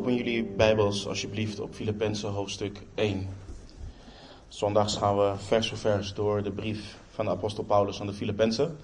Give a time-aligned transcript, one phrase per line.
[0.00, 3.28] Open jullie Bijbels alsjeblieft op Filippenzen hoofdstuk 1.
[4.48, 8.12] Zondags gaan we vers voor vers door de brief van de apostel Paulus aan de
[8.12, 8.76] Filippenzen.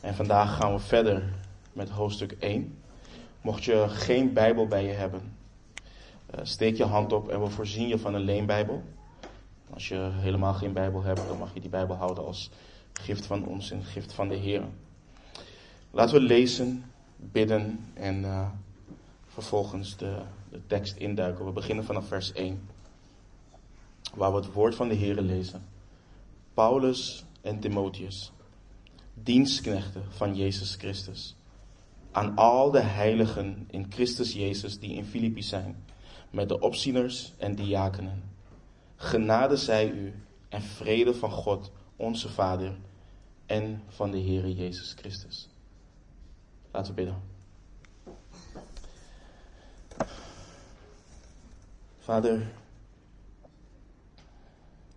[0.00, 1.32] En vandaag gaan we verder
[1.72, 2.78] met hoofdstuk 1.
[3.40, 5.36] Mocht je geen Bijbel bij je hebben,
[6.26, 8.82] eh, steek je hand op en we voorzien je van een leenbijbel.
[9.70, 12.50] Als je helemaal geen Bijbel hebt, dan mag je die Bijbel houden als
[12.92, 14.62] gift van ons en gift van de Heer.
[15.90, 16.84] Laten we lezen,
[17.16, 18.46] bidden en uh,
[19.34, 21.44] vervolgens de, de tekst induiken.
[21.44, 22.68] We beginnen vanaf vers 1,
[24.14, 25.66] waar we het woord van de Heer lezen.
[26.54, 28.32] Paulus en Timotheus,
[29.14, 31.36] dienstknechten van Jezus Christus,
[32.12, 35.84] aan al de heiligen in Christus Jezus die in Filippi zijn,
[36.30, 38.22] met de opzieners en diakenen.
[38.96, 40.14] Genade zij u
[40.48, 42.76] en vrede van God, onze Vader,
[43.46, 45.48] en van de Heere Jezus Christus.
[46.70, 47.33] Laten we bidden.
[52.04, 52.52] Vader,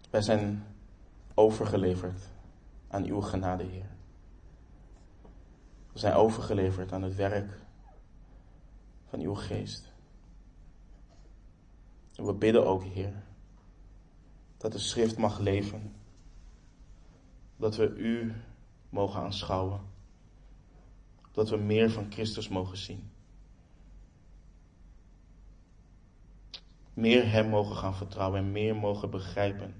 [0.10, 0.66] wij zijn
[1.34, 2.30] overgeleverd
[2.88, 3.90] aan uw genade, Heer.
[5.94, 7.60] We zijn overgeleverd aan het werk
[9.06, 9.94] van uw geest.
[12.16, 13.24] En we bidden ook, Heer,
[14.58, 15.94] dat de schrift mag leven.
[17.58, 18.34] Dat we u
[18.90, 19.82] mogen aanschouwen.
[21.32, 23.12] Dat we meer van Christus mogen zien.
[26.98, 29.76] Meer Hem mogen gaan vertrouwen en meer mogen begrijpen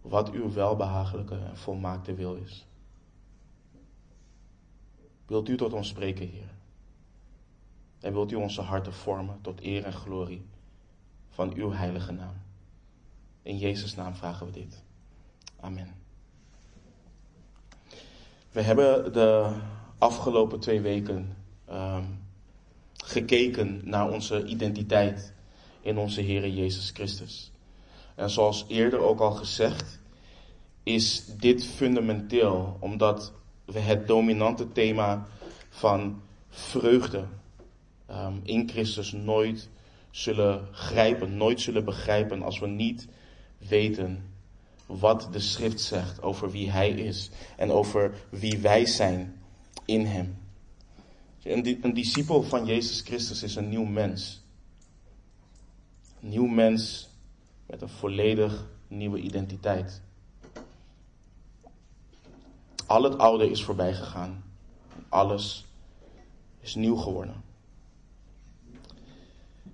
[0.00, 2.66] wat uw welbehagelijke en volmaakte wil is.
[5.26, 6.50] Wilt u tot ons spreken, Heer?
[8.00, 10.46] En wilt u onze harten vormen tot eer en glorie
[11.28, 12.34] van uw heilige naam?
[13.42, 14.82] In Jezus' naam vragen we dit.
[15.60, 15.94] Amen.
[18.50, 19.56] We hebben de
[19.98, 21.36] afgelopen twee weken
[21.70, 22.24] um,
[22.92, 25.31] gekeken naar onze identiteit
[25.82, 27.52] in onze Heer Jezus Christus.
[28.14, 30.00] En zoals eerder ook al gezegd,
[30.82, 33.32] is dit fundamenteel, omdat
[33.64, 35.26] we het dominante thema
[35.68, 37.24] van vreugde
[38.10, 39.68] um, in Christus nooit
[40.10, 43.08] zullen grijpen, nooit zullen begrijpen als we niet
[43.58, 44.30] weten
[44.86, 49.42] wat de schrift zegt over wie Hij is en over wie wij zijn
[49.84, 50.36] in Hem.
[51.42, 54.41] Een, een discipel van Jezus Christus is een nieuw mens
[56.22, 57.08] nieuw mens
[57.66, 60.02] met een volledig nieuwe identiteit.
[62.86, 64.44] Al het oude is voorbij gegaan.
[65.08, 65.66] Alles
[66.60, 67.42] is nieuw geworden.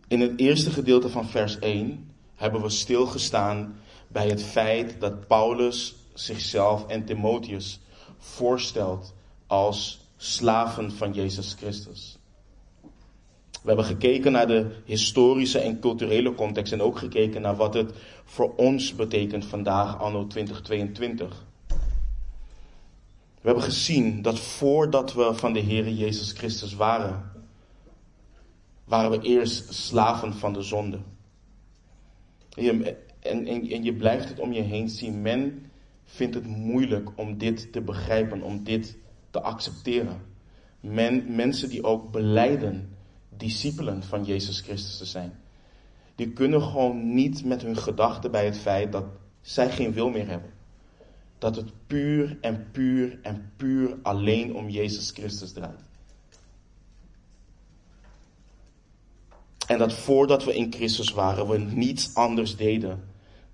[0.09, 5.95] In het eerste gedeelte van vers 1 hebben we stilgestaan bij het feit dat Paulus
[6.15, 7.81] zichzelf en Timotheus
[8.19, 9.15] voorstelt
[9.47, 12.18] als slaven van Jezus Christus.
[13.63, 17.93] We hebben gekeken naar de historische en culturele context en ook gekeken naar wat het
[18.25, 21.47] voor ons betekent vandaag, anno 2022.
[23.41, 27.31] We hebben gezien dat voordat we van de Heer Jezus Christus waren,
[28.85, 30.99] waren we eerst slaven van de zonde.
[32.55, 35.23] En je, en, en je blijft het om je heen zien.
[35.23, 35.71] Men
[36.05, 38.97] vindt het moeilijk om dit te begrijpen, om dit
[39.31, 40.23] te accepteren.
[40.81, 42.97] Men, mensen die ook beleiden
[43.39, 45.41] discipelen van Jezus Christus te zijn.
[46.15, 49.05] Die kunnen gewoon niet met hun gedachten bij het feit dat
[49.41, 50.51] zij geen wil meer hebben.
[51.39, 55.81] Dat het puur en puur en puur alleen om Jezus Christus draait.
[59.67, 63.05] En dat voordat we in Christus waren, we niets anders deden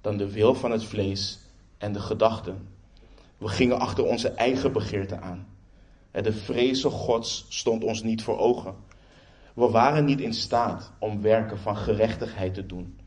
[0.01, 1.39] dan de wil van het vlees
[1.79, 2.69] en de gedachten.
[3.39, 5.47] We gingen achter onze eigen begeerten aan.
[6.11, 8.75] De vreze Gods stond ons niet voor ogen.
[9.55, 12.99] We waren niet in staat om werken van gerechtigheid te doen.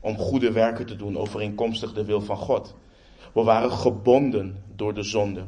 [0.00, 2.74] Om goede werken te doen overeenkomstig de wil van God.
[3.34, 5.44] We waren gebonden door de zonde.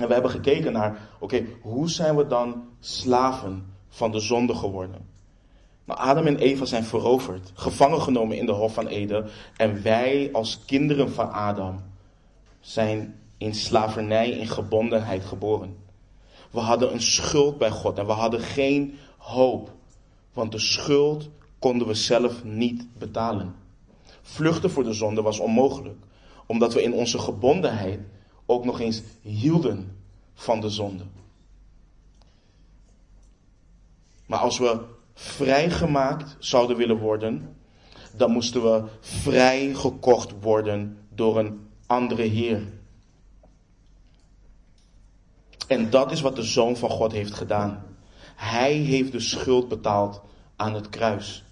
[0.00, 5.12] En we hebben gekeken naar, oké, hoe zijn we dan slaven van de zonde geworden?
[5.84, 9.26] Nou, Adam en Eva zijn veroverd, gevangen genomen in de Hof van Eden.
[9.56, 11.80] En wij als kinderen van Adam
[12.60, 15.76] zijn in slavernij, in gebondenheid geboren.
[16.50, 19.72] We hadden een schuld bij God en we hadden geen hoop.
[20.32, 23.54] Want de schuld konden we zelf niet betalen.
[24.22, 25.98] Vluchten voor de zonde was onmogelijk.
[26.46, 28.00] Omdat we in onze gebondenheid
[28.46, 29.96] ook nog eens hielden
[30.34, 31.04] van de zonde.
[34.26, 34.80] Maar als we
[35.14, 37.56] vrijgemaakt zouden willen worden,
[38.16, 42.72] dan moesten we vrijgekocht worden door een andere Heer.
[45.68, 47.93] En dat is wat de Zoon van God heeft gedaan.
[48.34, 50.22] Hij heeft de schuld betaald
[50.56, 51.44] aan het kruis.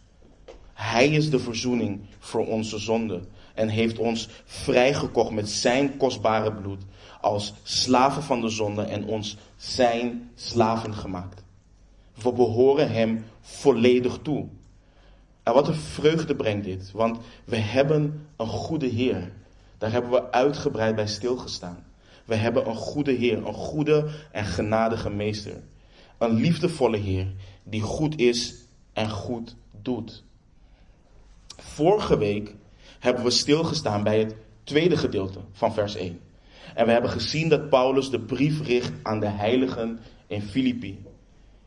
[0.73, 3.20] Hij is de verzoening voor onze zonde
[3.55, 6.82] en heeft ons vrijgekocht met zijn kostbare bloed
[7.20, 11.44] als slaven van de zonde en ons zijn slaven gemaakt.
[12.14, 14.46] We behoren hem volledig toe.
[15.43, 19.32] En wat een vreugde brengt dit, want we hebben een goede Heer.
[19.79, 21.84] Daar hebben we uitgebreid bij stilgestaan.
[22.25, 25.62] We hebben een goede Heer, een goede en genadige Meester.
[26.22, 27.26] Een liefdevolle Heer
[27.62, 28.54] die goed is
[28.92, 30.22] en goed doet.
[31.56, 32.54] Vorige week
[32.98, 34.34] hebben we stilgestaan bij het
[34.64, 36.20] tweede gedeelte van vers 1.
[36.74, 41.02] En we hebben gezien dat Paulus de brief richt aan de heiligen in Filippi.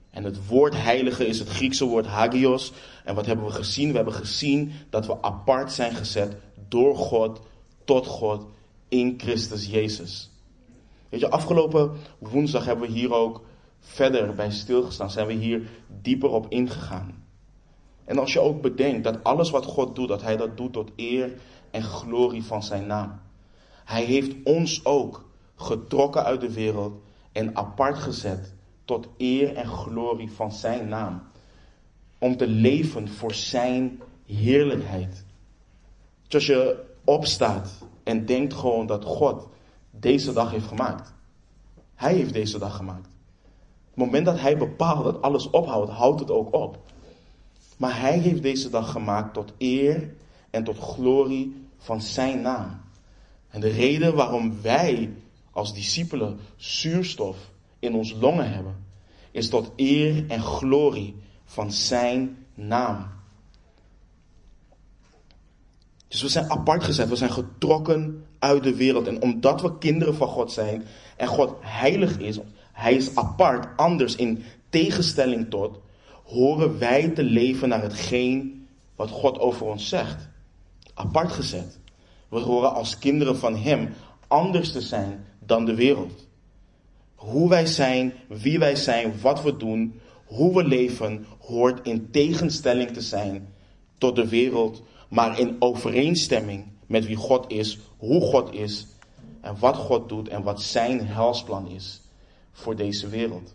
[0.09, 2.71] En het woord heilige is het Griekse woord hagios.
[3.03, 3.89] En wat hebben we gezien?
[3.89, 6.35] We hebben gezien dat we apart zijn gezet
[6.67, 7.39] door God,
[7.85, 8.45] tot God,
[8.87, 10.29] in Christus Jezus.
[11.09, 13.41] Weet je, afgelopen woensdag hebben we hier ook
[13.85, 15.11] verder bij stilgestaan.
[15.11, 15.69] Zijn we hier
[16.01, 17.23] dieper op ingegaan.
[18.05, 20.91] En als je ook bedenkt dat alles wat God doet, dat Hij dat doet tot
[20.95, 21.33] eer
[21.71, 23.19] en glorie van Zijn naam.
[23.85, 27.01] Hij heeft ons ook getrokken uit de wereld
[27.31, 28.53] en apart gezet
[28.85, 31.23] tot eer en glorie van Zijn naam.
[32.17, 35.25] Om te leven voor Zijn heerlijkheid.
[36.23, 37.71] Dus als je opstaat
[38.03, 39.47] en denkt gewoon dat God
[39.91, 41.13] deze dag heeft gemaakt.
[41.95, 43.14] Hij heeft deze dag gemaakt.
[43.95, 46.79] Het moment dat Hij bepaalt dat alles ophoudt, houdt het ook op.
[47.77, 50.13] Maar Hij heeft deze dag gemaakt tot eer
[50.49, 52.81] en tot glorie van Zijn naam.
[53.49, 55.13] En de reden waarom wij
[55.51, 57.37] als discipelen zuurstof
[57.79, 58.85] in ons longen hebben,
[59.31, 61.15] is tot eer en glorie
[61.45, 63.07] van Zijn naam.
[66.07, 69.07] Dus we zijn apart gezet, we zijn getrokken uit de wereld.
[69.07, 70.83] En omdat we kinderen van God zijn
[71.17, 72.39] en God heilig is,
[72.75, 75.79] Hij is apart, anders in tegenstelling tot,
[76.23, 80.29] horen wij te leven naar hetgeen wat God over ons zegt.
[80.93, 81.79] Apart gezet.
[82.29, 83.93] We horen als kinderen van Hem
[84.27, 86.27] anders te zijn dan de wereld.
[87.15, 92.89] Hoe wij zijn, wie wij zijn, wat we doen, hoe we leven, hoort in tegenstelling
[92.89, 93.53] te zijn
[93.97, 98.87] tot de wereld, maar in overeenstemming met wie God is, hoe God is
[99.41, 102.03] en wat God doet en wat Zijn helsplan is
[102.55, 103.53] voor deze wereld.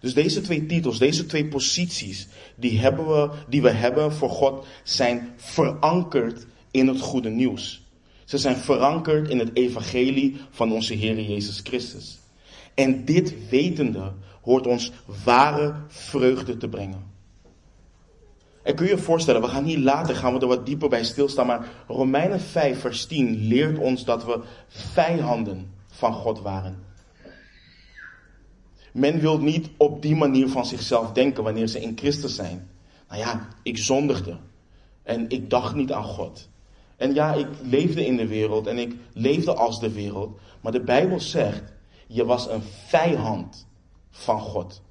[0.00, 4.66] Dus deze twee titels, deze twee posities, die, hebben we, die we hebben voor God,
[4.82, 7.82] zijn verankerd in het goede nieuws.
[8.24, 12.18] Ze zijn verankerd in het evangelie van onze Heer Jezus Christus.
[12.74, 14.92] En dit wetende hoort ons
[15.24, 17.06] ware vreugde te brengen.
[18.62, 21.04] En kun je je voorstellen, we gaan hier later gaan we er wat dieper bij
[21.04, 26.84] stilstaan, maar Romeinen 5 vers 10 leert ons dat we vijanden van God waren.
[28.92, 32.68] Men wil niet op die manier van zichzelf denken wanneer ze in Christus zijn.
[33.08, 34.38] Nou ja, ik zondigde.
[35.02, 36.48] En ik dacht niet aan God.
[36.96, 40.38] En ja, ik leefde in de wereld en ik leefde als de wereld.
[40.60, 41.72] Maar de Bijbel zegt,
[42.06, 43.66] je was een vijand
[44.10, 44.82] van God.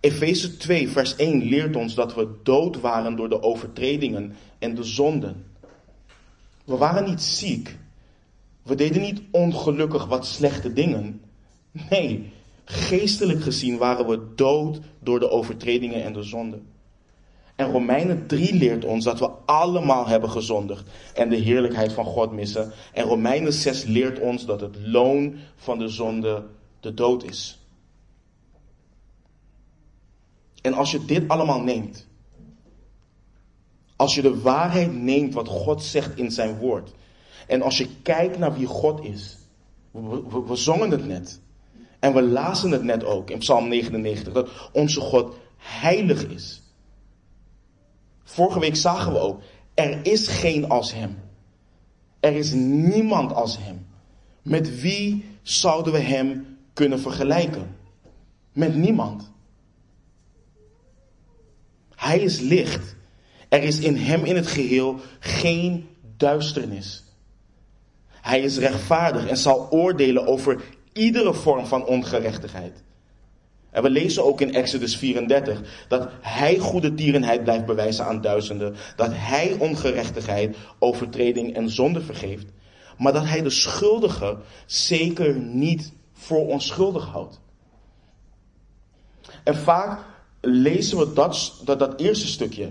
[0.00, 4.84] Efeze 2, vers 1 leert ons dat we dood waren door de overtredingen en de
[4.84, 5.46] zonden.
[6.64, 7.80] We waren niet ziek.
[8.62, 11.20] We deden niet ongelukkig wat slechte dingen.
[11.90, 12.32] Nee,
[12.64, 16.66] geestelijk gezien waren we dood door de overtredingen en de zonden.
[17.56, 22.32] En Romeinen 3 leert ons dat we allemaal hebben gezondigd en de heerlijkheid van God
[22.32, 22.72] missen.
[22.92, 26.44] En Romeinen 6 leert ons dat het loon van de zonde
[26.80, 27.66] de dood is.
[30.62, 32.06] En als je dit allemaal neemt,
[33.96, 36.92] als je de waarheid neemt wat God zegt in zijn woord,
[37.52, 39.38] en als je kijkt naar wie God is,
[40.46, 41.40] we, zongen het net,
[41.98, 46.62] en we lazen het net ook in Psalm 99, dat onze God heilig is.
[48.24, 49.40] Vorige week zagen we ook,
[49.74, 51.18] er is geen als Hem.
[52.20, 53.86] Er is niemand als Hem.
[54.42, 57.76] Met wie zouden we Hem kunnen vergelijken?
[58.52, 59.30] Met niemand.
[61.94, 62.96] Hij is licht.
[63.48, 67.01] Er is in Hem in het geheel geen duisternis.
[68.22, 70.62] Hij is rechtvaardig en zal oordelen over
[70.92, 72.82] iedere vorm van ongerechtigheid.
[73.70, 78.74] En we lezen ook in Exodus 34 dat hij goede tierenheid blijft bewijzen aan duizenden.
[78.96, 82.46] Dat hij ongerechtigheid, overtreding en zonde vergeeft.
[82.98, 87.40] Maar dat hij de schuldige zeker niet voor onschuldig houdt.
[89.44, 90.00] En vaak
[90.40, 92.70] lezen we dat, dat, dat eerste stukje.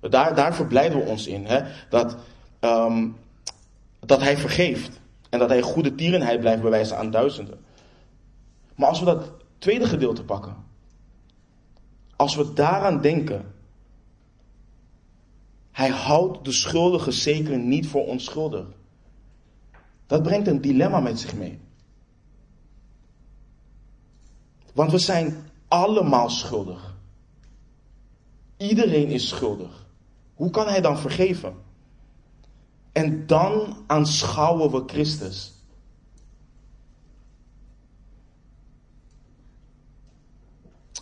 [0.00, 1.46] Daar, daar verblijden we ons in.
[1.46, 1.60] Hè?
[1.88, 2.16] Dat,
[2.60, 3.16] um,
[4.00, 5.00] dat hij vergeeft.
[5.30, 7.58] En dat hij goede tierenheid blijft bewijzen aan duizenden.
[8.74, 10.68] Maar als we dat tweede gedeelte pakken,
[12.16, 13.54] Als we daaraan denken,
[15.70, 18.66] hij houdt de schuldige zeker niet voor onschuldig.
[20.06, 21.60] Dat brengt een dilemma met zich mee.
[24.74, 26.96] Want we zijn allemaal schuldig.
[28.56, 29.86] Iedereen is schuldig.
[30.34, 31.54] Hoe kan hij dan vergeven?
[32.92, 35.52] En dan aanschouwen we Christus.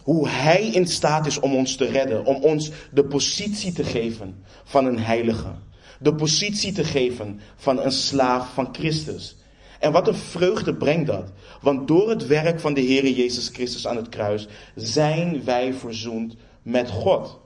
[0.02, 4.42] Hoe Hij in staat is om ons te redden, om ons de positie te geven
[4.64, 5.54] van een heilige.
[6.00, 9.36] De positie te geven van een slaaf van Christus.
[9.78, 11.32] En wat een vreugde brengt dat.
[11.60, 16.34] Want door het werk van de Heer Jezus Christus aan het kruis zijn wij verzoend
[16.62, 17.38] met God.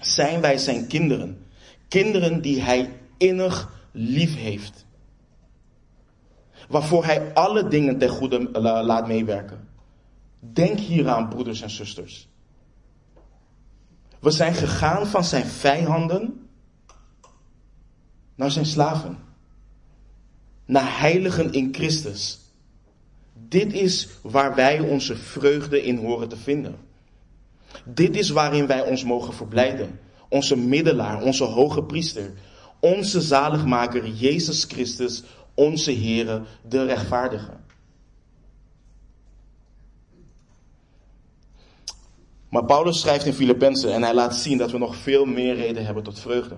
[0.00, 1.46] Zijn wij zijn kinderen.
[1.88, 4.86] Kinderen die Hij innig lief heeft.
[6.68, 9.68] Waarvoor Hij alle dingen ten goede laat meewerken.
[10.40, 12.28] Denk hieraan, broeders en zusters.
[14.18, 16.48] We zijn gegaan van zijn vijanden
[18.34, 19.18] naar zijn slaven.
[20.64, 22.38] Naar heiligen in Christus.
[23.32, 26.76] Dit is waar wij onze vreugde in horen te vinden.
[27.84, 30.00] Dit is waarin wij ons mogen verblijden.
[30.28, 32.32] Onze middelaar, onze hoge priester,
[32.80, 35.22] onze zaligmaker Jezus Christus,
[35.54, 37.52] onze Heere, de rechtvaardige.
[42.48, 45.84] Maar Paulus schrijft in Filippenzen en hij laat zien dat we nog veel meer reden
[45.84, 46.56] hebben tot vreugde.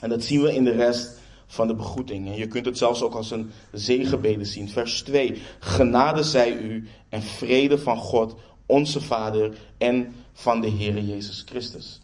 [0.00, 2.26] En dat zien we in de rest van de begroeting.
[2.26, 4.68] En je kunt het zelfs ook als een zegenbede zien.
[4.68, 5.42] Vers 2.
[5.58, 8.34] Genade zij u en vrede van God,
[8.66, 12.00] onze Vader en van de Heere Jezus Christus.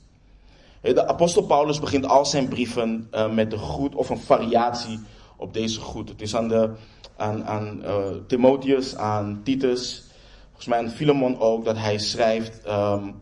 [0.81, 5.01] De apostel Paulus begint al zijn brieven uh, met de groet of een variatie
[5.37, 6.09] op deze groet.
[6.09, 6.71] Het is aan, de,
[7.17, 7.97] aan, aan uh,
[8.27, 10.05] Timotheus, aan Titus,
[10.47, 13.15] volgens mij aan Filemon ook, dat hij schrijft um,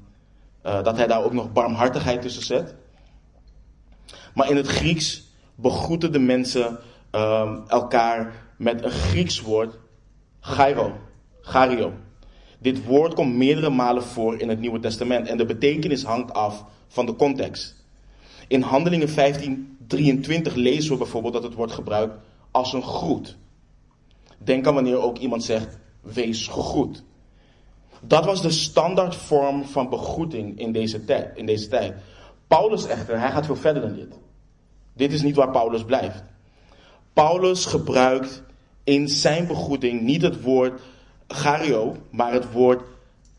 [0.66, 2.74] uh, dat hij daar ook nog barmhartigheid tussen zet.
[4.34, 5.22] Maar in het Grieks
[5.54, 6.78] begroeten de mensen
[7.12, 9.78] um, elkaar met een Grieks woord,
[10.40, 10.92] gyro,
[11.40, 11.92] gario.
[12.58, 16.64] Dit woord komt meerdere malen voor in het Nieuwe Testament en de betekenis hangt af
[16.88, 17.76] van de context.
[18.48, 22.14] In Handelingen 15:23 lezen we bijvoorbeeld dat het wordt gebruikt
[22.50, 23.36] als een groet.
[24.38, 27.02] Denk aan wanneer ook iemand zegt: wees gegroet.
[28.00, 31.94] Dat was de standaardvorm van begroeting in deze, tijd, in deze tijd.
[32.46, 34.18] Paulus echter, hij gaat veel verder dan dit.
[34.92, 36.22] Dit is niet waar Paulus blijft.
[37.12, 38.42] Paulus gebruikt
[38.84, 40.80] in zijn begroeting niet het woord
[41.28, 42.82] gario, maar het woord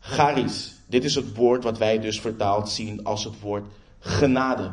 [0.00, 0.74] charis.
[0.86, 3.64] Dit is het woord wat wij dus vertaald zien als het woord
[3.98, 4.72] genade.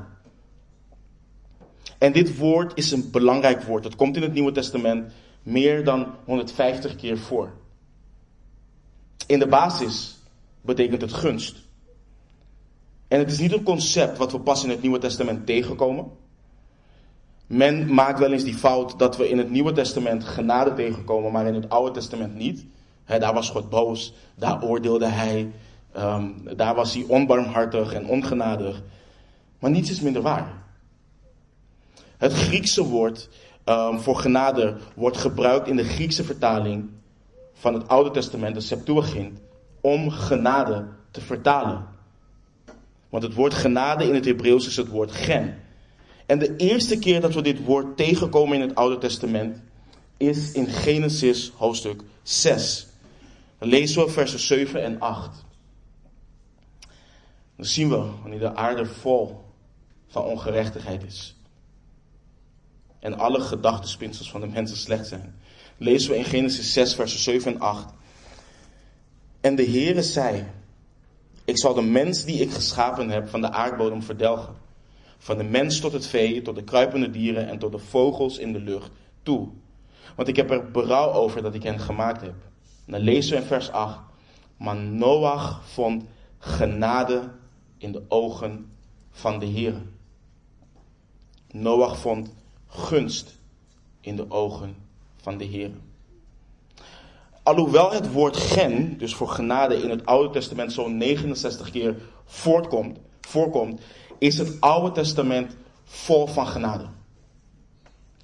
[1.97, 3.83] En dit woord is een belangrijk woord.
[3.83, 5.11] Het komt in het Nieuwe Testament
[5.43, 7.51] meer dan 150 keer voor.
[9.27, 10.17] In de basis
[10.61, 11.55] betekent het gunst.
[13.07, 16.11] En het is niet een concept wat we pas in het Nieuwe Testament tegenkomen.
[17.47, 21.47] Men maakt wel eens die fout dat we in het Nieuwe Testament genade tegenkomen, maar
[21.47, 22.65] in het Oude Testament niet.
[23.07, 25.51] Daar was God boos, daar oordeelde hij,
[25.97, 28.81] um, daar was hij onbarmhartig en ongenadig.
[29.59, 30.65] Maar niets is minder waar.
[32.17, 33.29] Het Griekse woord
[33.65, 36.89] um, voor genade wordt gebruikt in de Griekse vertaling
[37.53, 39.39] van het Oude Testament, de Septuagint,
[39.81, 41.85] om genade te vertalen.
[43.09, 45.57] Want het woord genade in het Hebreeuws is het woord gen.
[46.25, 49.61] En de eerste keer dat we dit woord tegenkomen in het Oude Testament
[50.17, 52.87] is in Genesis hoofdstuk 6.
[53.57, 55.45] Dan lezen we versen 7 en 8.
[57.55, 59.43] Dan zien we wanneer de aarde vol
[60.07, 61.35] van ongerechtigheid is.
[62.99, 65.35] En alle gedachtenspinsels van de mensen slecht zijn.
[65.77, 67.93] Lezen we in Genesis 6, versen 7 en 8.
[69.41, 70.45] En de Heere zei,
[71.45, 74.55] ik zal de mens die ik geschapen heb van de aardbodem verdelgen.
[75.17, 78.53] Van de mens tot het vee, tot de kruipende dieren en tot de vogels in
[78.53, 78.91] de lucht
[79.23, 79.47] toe.
[80.15, 82.35] Want ik heb er berouw over dat ik hen gemaakt heb.
[82.87, 83.99] Dan lezen we in vers 8.
[84.57, 86.03] Maar Noach vond
[86.37, 87.31] genade
[87.77, 88.71] in de ogen
[89.11, 89.81] van de Heer.
[91.51, 92.33] Noach vond
[92.67, 93.37] gunst
[94.01, 94.75] in de ogen
[95.15, 95.71] van de Heer.
[97.43, 103.79] Alhoewel het woord gen, dus voor genade, in het Oude Testament zo'n 69 keer voorkomt,
[104.17, 106.85] is het Oude Testament vol van genade.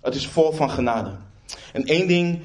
[0.01, 1.15] Het is vol van genade.
[1.73, 2.41] En één ding,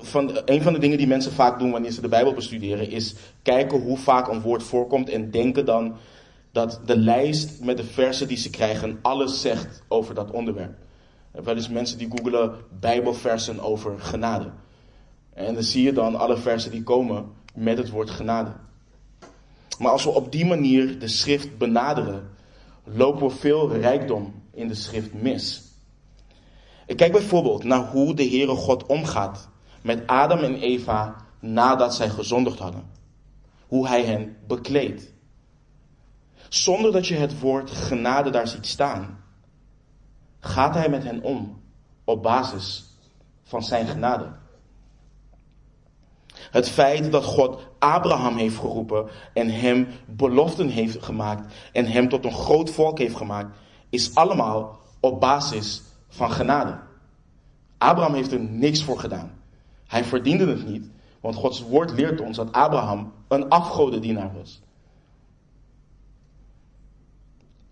[0.00, 3.14] van, een van de dingen die mensen vaak doen wanneer ze de Bijbel bestuderen, is
[3.42, 5.96] kijken hoe vaak een woord voorkomt en denken dan
[6.52, 10.74] dat de lijst met de versen die ze krijgen alles zegt over dat onderwerp.
[11.30, 14.50] Wel eens mensen die googelen Bijbelversen over genade.
[15.34, 18.52] En dan zie je dan alle versen die komen met het woord genade.
[19.78, 22.30] Maar als we op die manier de schrift benaderen,
[22.84, 25.62] lopen we veel rijkdom in de schrift mis.
[26.96, 29.48] Kijk bijvoorbeeld naar hoe de Heere God omgaat
[29.86, 32.90] met Adam en Eva nadat zij gezondigd hadden.
[33.66, 35.12] Hoe hij hen bekleedt.
[36.48, 39.24] Zonder dat je het woord genade daar ziet staan,
[40.40, 41.62] gaat hij met hen om
[42.04, 42.84] op basis
[43.42, 44.32] van zijn genade.
[46.50, 52.24] Het feit dat God Abraham heeft geroepen en hem beloften heeft gemaakt en hem tot
[52.24, 53.56] een groot volk heeft gemaakt,
[53.90, 56.78] is allemaal op basis van genade.
[57.78, 59.44] Abraham heeft er niks voor gedaan.
[59.86, 60.90] Hij verdiende het niet,
[61.20, 64.60] want Gods woord leert ons dat Abraham een afgodendienaar was.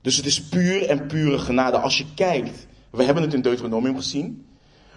[0.01, 1.79] Dus het is puur en pure genade.
[1.79, 4.47] Als je kijkt, we hebben het in Deuteronomium gezien,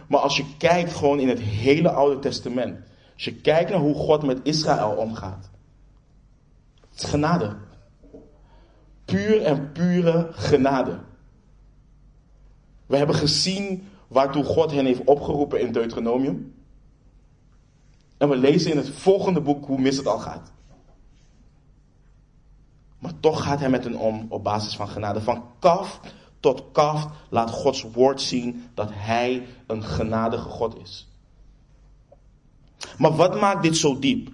[0.08, 2.80] maar als je kijkt gewoon in het hele Oude Testament,
[3.14, 5.50] als je kijkt naar hoe God met Israël omgaat,
[6.92, 7.56] het is genade.
[9.06, 11.00] Puur en pure genade.
[12.86, 16.54] We hebben gezien waartoe God hen heeft opgeroepen in Deuteronomium.
[18.18, 20.52] En we lezen in het volgende boek hoe mis het al gaat.
[23.00, 25.22] Maar toch gaat hij met hen om op basis van genade.
[25.22, 26.00] Van kaf
[26.40, 31.08] tot kaf laat Gods woord zien dat hij een genadige God is.
[32.98, 34.30] Maar wat maakt dit zo diep?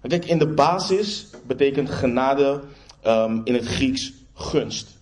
[0.00, 2.62] Kijk, in de basis betekent genade
[3.06, 4.94] um, in het Grieks gunst.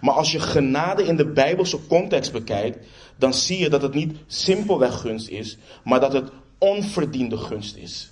[0.00, 4.16] Maar als je genade in de Bijbelse context bekijkt, dan zie je dat het niet
[4.26, 8.10] simpelweg gunst is, maar dat het onverdiende gunst is.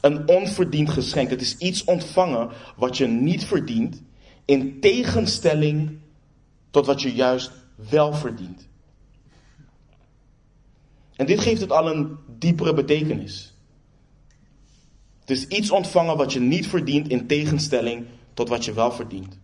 [0.00, 1.30] Een onverdiend geschenk.
[1.30, 4.02] Het is iets ontvangen wat je niet verdient,
[4.44, 5.98] in tegenstelling
[6.70, 7.50] tot wat je juist
[7.90, 8.68] wel verdient.
[11.16, 13.54] En dit geeft het al een diepere betekenis.
[15.20, 19.38] Het is iets ontvangen wat je niet verdient in tegenstelling tot wat je wel verdient.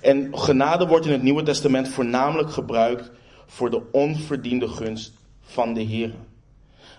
[0.00, 3.10] En genade wordt in het Nieuwe Testament voornamelijk gebruikt
[3.46, 5.12] voor de onverdiende gunst
[5.44, 6.14] van de Heer.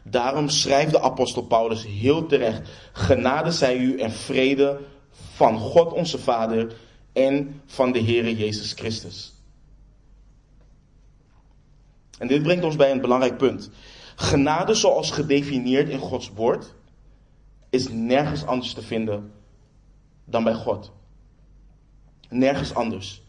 [0.03, 4.79] Daarom schrijft de apostel Paulus heel terecht: Genade zij u en vrede
[5.11, 6.75] van God onze Vader
[7.13, 9.33] en van de Heere Jezus Christus.
[12.17, 13.69] En dit brengt ons bij een belangrijk punt.
[14.15, 16.73] Genade zoals gedefinieerd in Gods woord
[17.69, 19.31] is nergens anders te vinden
[20.25, 20.91] dan bij God.
[22.29, 23.21] Nergens anders.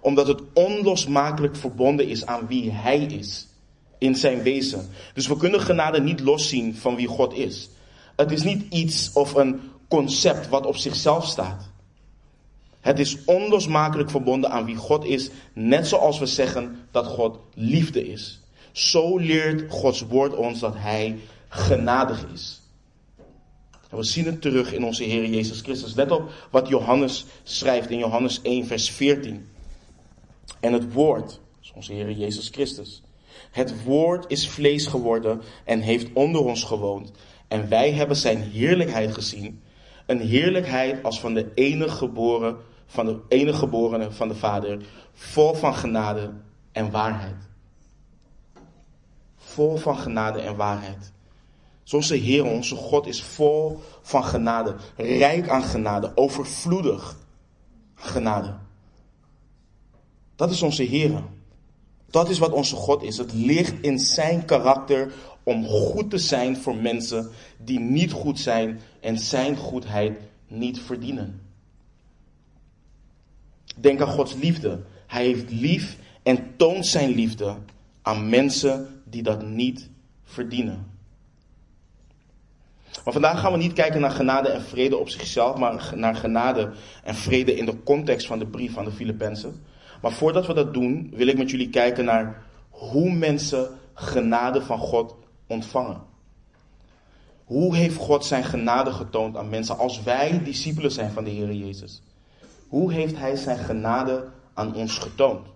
[0.00, 3.48] Omdat het onlosmakelijk verbonden is aan wie Hij is.
[3.98, 4.88] In zijn wezen.
[5.14, 7.68] Dus we kunnen genade niet loszien van wie God is.
[8.16, 11.68] Het is niet iets of een concept wat op zichzelf staat.
[12.80, 18.08] Het is onlosmakelijk verbonden aan wie God is, net zoals we zeggen dat God liefde
[18.08, 18.40] is.
[18.72, 22.60] Zo leert Gods woord ons dat Hij genadig is.
[23.90, 25.94] En we zien het terug in onze Heer Jezus Christus.
[25.94, 29.48] Let op wat Johannes schrijft in Johannes 1, vers 14.
[30.60, 33.02] En het woord, is onze Heer Jezus Christus.
[33.50, 37.12] Het woord is vlees geworden en heeft onder ons gewoond.
[37.48, 39.62] En wij hebben zijn heerlijkheid gezien.
[40.06, 42.56] Een heerlijkheid als van de enige geboren,
[42.86, 44.78] van de enige geborene van de Vader,
[45.12, 46.30] vol van genade
[46.72, 47.36] en waarheid.
[49.36, 51.12] Vol van genade en waarheid.
[51.92, 57.16] Onze Heer, onze God is vol van genade, rijk aan genade, overvloedig
[57.94, 58.54] genade.
[60.36, 61.22] Dat is onze Heer.
[62.10, 63.16] Dat is wat onze God is.
[63.16, 68.80] Het ligt in zijn karakter om goed te zijn voor mensen die niet goed zijn
[69.00, 71.40] en zijn goedheid niet verdienen.
[73.76, 74.80] Denk aan Gods liefde.
[75.06, 77.56] Hij heeft lief en toont zijn liefde
[78.02, 79.88] aan mensen die dat niet
[80.24, 80.86] verdienen.
[83.04, 86.70] Maar vandaag gaan we niet kijken naar genade en vrede op zichzelf, maar naar genade
[87.04, 89.62] en vrede in de context van de brief van de Filippenzen.
[90.00, 94.78] Maar voordat we dat doen, wil ik met jullie kijken naar hoe mensen genade van
[94.78, 95.14] God
[95.46, 96.00] ontvangen.
[97.44, 101.52] Hoe heeft God zijn genade getoond aan mensen als wij discipelen zijn van de Heer
[101.52, 102.02] Jezus?
[102.68, 105.46] Hoe heeft Hij zijn genade aan ons getoond?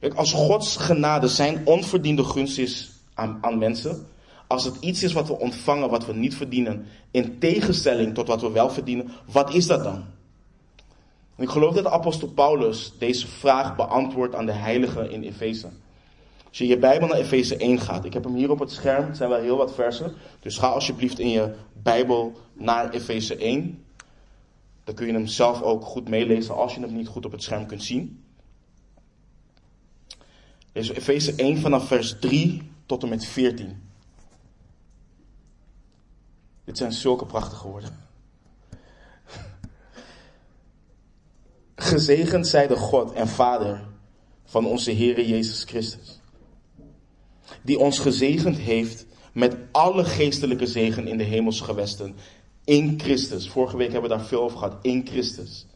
[0.00, 4.06] Kijk, als Gods genade zijn onverdiende gunst is aan, aan mensen,
[4.46, 8.40] als het iets is wat we ontvangen, wat we niet verdienen, in tegenstelling tot wat
[8.40, 10.04] we wel verdienen, wat is dat dan?
[11.40, 15.68] Ik geloof dat de apostel Paulus deze vraag beantwoordt aan de heiligen in Efeze.
[16.48, 19.06] Als je je Bijbel naar Efeze 1 gaat, ik heb hem hier op het scherm,
[19.06, 20.14] het zijn wel heel wat versen.
[20.40, 23.84] Dus ga alsjeblieft in je Bijbel naar Efeze 1.
[24.84, 27.42] Dan kun je hem zelf ook goed meelezen als je hem niet goed op het
[27.42, 28.24] scherm kunt zien.
[30.72, 33.82] Dus Efeze 1 vanaf vers 3 tot en met 14.
[36.64, 38.09] Dit zijn zulke prachtige woorden.
[41.82, 43.80] Gezegend zij de God en Vader
[44.44, 46.20] van onze Heere Jezus Christus.
[47.62, 52.14] Die ons gezegend heeft met alle geestelijke zegen in de hemelse gewesten.
[52.64, 53.48] In Christus.
[53.48, 54.76] Vorige week hebben we daar veel over gehad.
[54.82, 55.66] In Christus.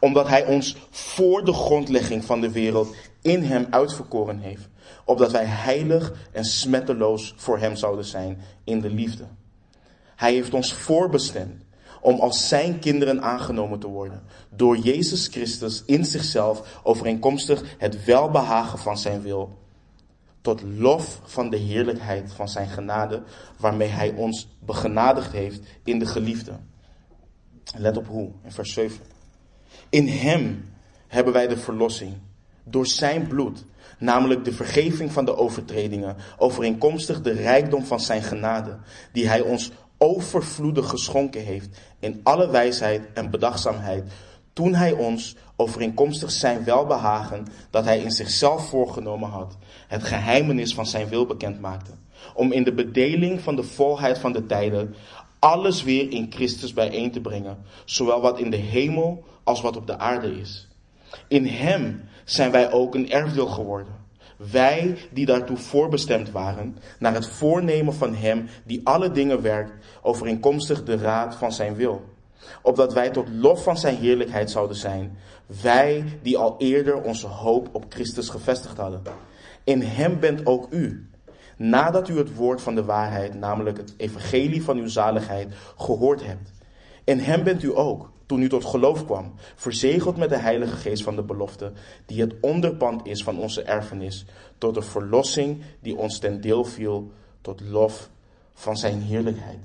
[0.00, 4.68] Omdat Hij ons voor de grondlegging van de wereld in Hem uitverkoren heeft.
[5.04, 9.24] Opdat wij heilig en smetteloos voor Hem zouden zijn in de liefde.
[10.16, 11.64] Hij heeft ons voorbestemd
[12.00, 14.22] om als zijn kinderen aangenomen te worden.
[14.48, 19.58] Door Jezus Christus in zichzelf overeenkomstig het welbehagen van zijn wil.
[20.40, 23.22] Tot lof van de heerlijkheid van zijn genade
[23.58, 26.52] waarmee hij ons begenadigd heeft in de geliefde.
[27.76, 29.00] Let op hoe, in vers 7.
[29.88, 30.64] In hem
[31.06, 32.14] hebben wij de verlossing.
[32.64, 33.64] Door zijn bloed,
[33.98, 38.78] namelijk de vergeving van de overtredingen, overeenkomstig de rijkdom van zijn genade,
[39.12, 39.70] die hij ons
[40.02, 44.12] overvloedig geschonken heeft in alle wijsheid en bedachtzaamheid,
[44.52, 49.56] toen hij ons overeenkomstig zijn welbehagen dat hij in zichzelf voorgenomen had,
[49.88, 51.90] het geheimenis van zijn wil bekend maakte,
[52.34, 54.94] om in de bedeling van de volheid van de tijden
[55.38, 59.86] alles weer in Christus bijeen te brengen, zowel wat in de hemel als wat op
[59.86, 60.68] de aarde is.
[61.28, 63.99] In hem zijn wij ook een erfdeel geworden
[64.50, 69.72] wij die daartoe voorbestemd waren, naar het voornemen van Hem die alle dingen werkt,
[70.02, 72.04] overeenkomstig de raad van Zijn wil.
[72.62, 75.18] Opdat wij tot lof van Zijn heerlijkheid zouden zijn,
[75.62, 79.02] wij die al eerder onze hoop op Christus gevestigd hadden.
[79.64, 81.08] In Hem bent ook u,
[81.56, 86.52] nadat u het woord van de waarheid, namelijk het evangelie van uw zaligheid, gehoord hebt.
[87.04, 91.02] In Hem bent u ook toen u tot geloof kwam, verzegeld met de Heilige Geest
[91.02, 91.72] van de belofte,
[92.06, 94.24] die het onderpand is van onze erfenis,
[94.58, 98.10] tot de verlossing die ons ten deel viel, tot lof
[98.54, 99.58] van zijn heerlijkheid.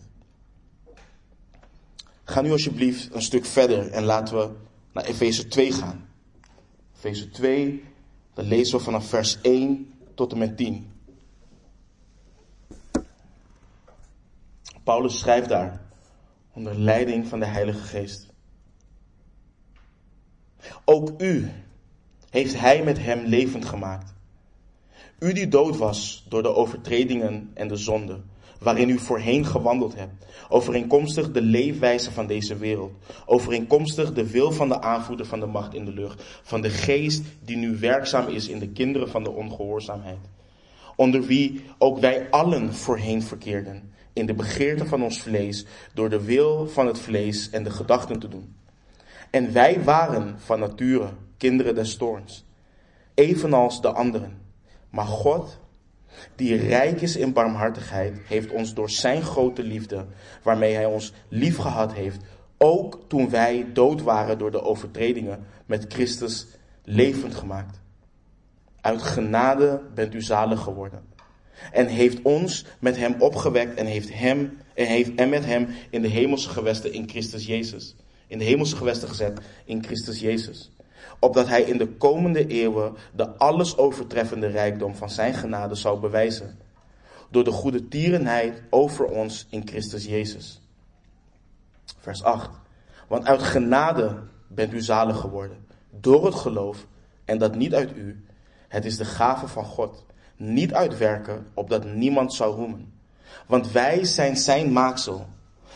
[2.23, 4.49] Ga nu alsjeblieft een stuk verder en laten we
[4.91, 6.09] naar Efeze 2 gaan.
[6.95, 7.83] Efeze 2,
[8.33, 10.91] dan lezen we vanaf vers 1 tot en met 10.
[14.83, 15.81] Paulus schrijft daar
[16.53, 18.33] onder leiding van de Heilige Geest.
[20.85, 21.51] Ook u
[22.29, 24.13] heeft hij met hem levend gemaakt.
[25.19, 28.19] U die dood was door de overtredingen en de zonde,
[28.59, 32.91] waarin u voorheen gewandeld hebt, overeenkomstig de leefwijze van deze wereld,
[33.25, 37.23] overeenkomstig de wil van de aanvoerder van de macht in de lucht, van de geest
[37.43, 40.19] die nu werkzaam is in de kinderen van de ongehoorzaamheid,
[40.95, 46.23] onder wie ook wij allen voorheen verkeerden, in de begeerte van ons vlees, door de
[46.23, 48.55] wil van het vlees en de gedachten te doen.
[49.35, 52.45] En wij waren van nature kinderen des toorns,
[53.13, 54.41] evenals de anderen.
[54.89, 55.59] Maar God,
[56.35, 60.05] die rijk is in barmhartigheid, heeft ons door zijn grote liefde,
[60.43, 62.21] waarmee hij ons lief gehad heeft,
[62.57, 66.47] ook toen wij dood waren door de overtredingen, met Christus
[66.83, 67.79] levend gemaakt.
[68.81, 71.03] Uit genade bent u zalig geworden.
[71.71, 76.01] En heeft ons met hem opgewekt en heeft hem en, heeft, en met hem in
[76.01, 77.95] de hemelse gewesten in Christus Jezus
[78.35, 80.71] in de hemelse gewesten gezet in Christus Jezus.
[81.19, 86.59] Opdat hij in de komende eeuwen de alles overtreffende rijkdom van zijn genade zou bewijzen.
[87.29, 90.61] Door de goede tierenheid over ons in Christus Jezus.
[91.99, 92.49] Vers 8.
[93.07, 94.17] Want uit genade
[94.47, 95.65] bent u zalig geworden.
[95.89, 96.85] Door het geloof.
[97.25, 98.25] En dat niet uit u.
[98.67, 100.05] Het is de gave van God.
[100.37, 102.93] Niet uit werken, opdat niemand zou roemen.
[103.47, 105.27] Want wij zijn zijn maaksel.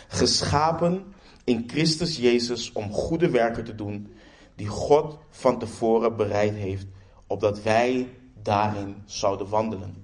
[0.08, 1.14] Geschapen
[1.50, 4.14] in Christus Jezus om goede werken te doen
[4.56, 6.86] die God van tevoren bereid heeft,
[7.28, 8.10] opdat wij
[8.44, 9.96] daarin zouden wandelen.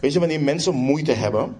[0.00, 1.56] Weet je, wanneer mensen moeite hebben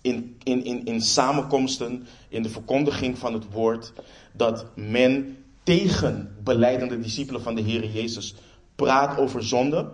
[0.00, 3.92] in, in, in, in samenkomsten, in de verkondiging van het woord,
[4.32, 8.34] dat men tegen beleidende discipelen van de Heer Jezus
[8.74, 9.92] praat over zonde,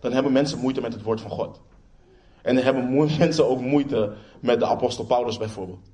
[0.00, 1.60] dan hebben mensen moeite met het woord van God.
[2.46, 5.90] En dan hebben mensen ook moeite met de apostel Paulus bijvoorbeeld.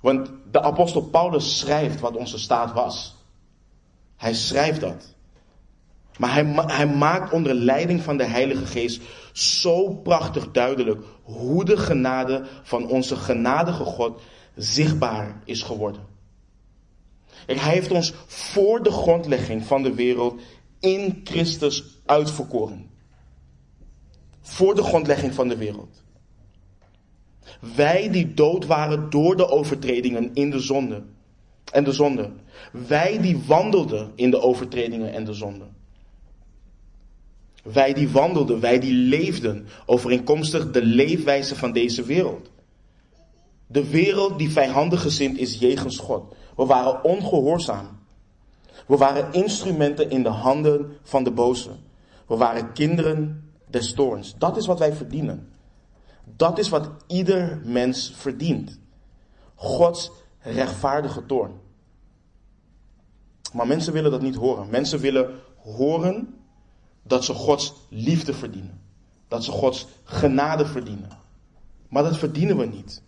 [0.00, 3.16] Want de apostel Paulus schrijft wat onze staat was.
[4.16, 5.14] Hij schrijft dat.
[6.18, 9.02] Maar hij, hij maakt onder leiding van de Heilige Geest
[9.32, 14.20] zo prachtig duidelijk hoe de genade van onze genadige God
[14.54, 16.02] zichtbaar is geworden.
[17.46, 20.40] hij heeft ons voor de grondlegging van de wereld
[20.80, 22.87] in Christus uitverkoren.
[24.48, 26.02] Voor de grondlegging van de wereld.
[27.76, 31.02] Wij die dood waren door de overtredingen in de zonde.
[31.72, 32.30] En de zonde.
[32.72, 35.64] Wij die wandelden in de overtredingen en de zonde.
[37.62, 42.50] Wij die wandelden, wij die leefden overeenkomstig de leefwijze van deze wereld.
[43.66, 46.34] De wereld die vijandig gezind is jegens God.
[46.56, 47.86] We waren ongehoorzaam.
[48.86, 51.70] We waren instrumenten in de handen van de boze.
[52.26, 54.34] We waren kinderen des toorns.
[54.38, 55.52] Dat is wat wij verdienen.
[56.36, 58.78] Dat is wat ieder mens verdient.
[59.54, 61.52] Gods rechtvaardige toorn.
[63.52, 64.70] Maar mensen willen dat niet horen.
[64.70, 66.34] Mensen willen horen
[67.02, 68.80] dat ze Gods liefde verdienen.
[69.28, 71.08] Dat ze Gods genade verdienen.
[71.88, 73.02] Maar dat verdienen we niet.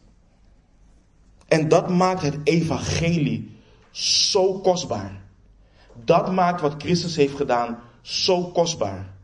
[1.48, 3.56] En dat maakt het evangelie
[3.90, 5.22] zo kostbaar.
[6.04, 9.14] Dat maakt wat Christus heeft gedaan zo kostbaar.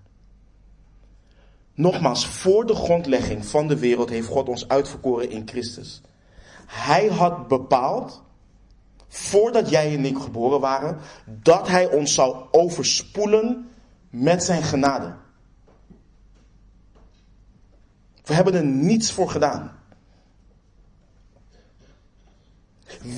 [1.76, 6.00] Nogmaals, voor de grondlegging van de wereld heeft God ons uitverkoren in Christus.
[6.66, 8.22] Hij had bepaald,
[9.08, 13.68] voordat jij en ik geboren waren, dat Hij ons zou overspoelen
[14.10, 15.14] met Zijn genade.
[18.24, 19.72] We hebben er niets voor gedaan.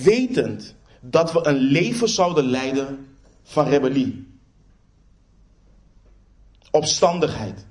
[0.03, 4.41] Wetend dat we een leven zouden leiden van rebellie,
[6.71, 7.67] opstandigheid,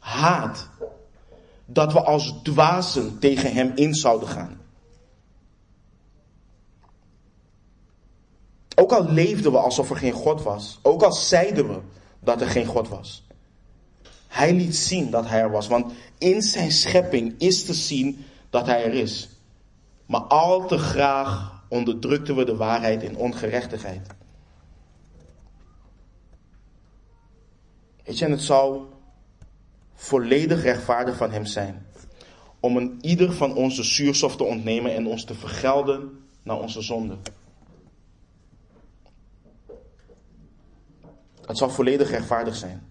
[0.00, 0.68] haat,
[1.64, 4.60] dat we als dwazen tegen Hem in zouden gaan.
[8.74, 11.80] Ook al leefden we alsof er geen God was, ook al zeiden we
[12.20, 13.26] dat er geen God was.
[14.26, 18.66] Hij liet zien dat Hij er was, want in Zijn schepping is te zien dat
[18.66, 19.28] Hij er is.
[20.06, 24.06] Maar al te graag onderdrukten we de waarheid in ongerechtigheid.
[28.04, 28.82] Weet je, en het zou
[30.00, 31.86] volledig rechtvaardig van Hem zijn
[32.60, 36.82] om een ieder van ons de zuurstof te ontnemen en ons te vergelden naar onze
[36.82, 37.16] zonde.
[41.46, 42.88] Het zal volledig rechtvaardig zijn.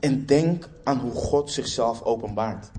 [0.00, 2.70] En denk aan hoe God zichzelf openbaart.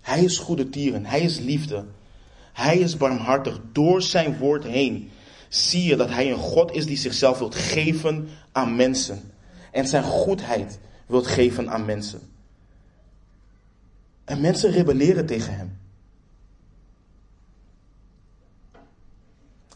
[0.00, 1.86] Hij is goede tieren, hij is liefde,
[2.52, 3.60] hij is barmhartig.
[3.72, 5.10] Door zijn woord heen
[5.50, 9.32] zie je dat hij een God is die zichzelf wilt geven aan mensen.
[9.70, 12.20] En zijn goedheid wilt geven aan mensen.
[14.24, 15.78] En mensen rebelleren tegen hem.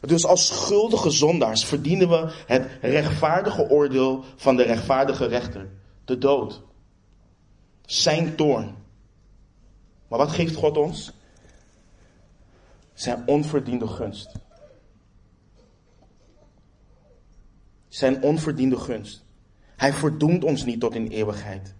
[0.01, 5.69] Dus als schuldige zondaars verdienen we het rechtvaardige oordeel van de rechtvaardige rechter.
[6.05, 6.63] De dood.
[7.87, 8.75] Zijn toorn.
[10.09, 11.13] Maar wat geeft God ons?
[12.93, 14.31] Zijn onverdiende gunst.
[17.95, 19.25] Zijn onverdiende gunst.
[19.77, 21.75] Hij verdoemt ons niet tot in eeuwigheid.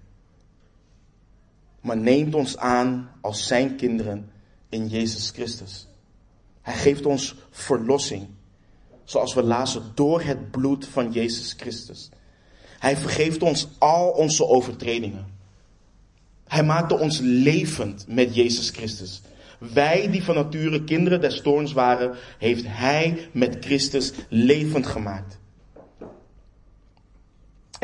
[1.81, 4.31] Maar neemt ons aan als zijn kinderen
[4.69, 5.87] in Jezus Christus.
[6.63, 8.27] Hij geeft ons verlossing.
[9.05, 12.09] Zoals we lazen door het bloed van Jezus Christus.
[12.79, 15.27] Hij vergeeft ons al onze overtredingen.
[16.45, 19.23] Hij maakte ons levend met Jezus Christus.
[19.59, 25.43] Wij die van nature kinderen des toorns waren, heeft Hij met Christus levend gemaakt.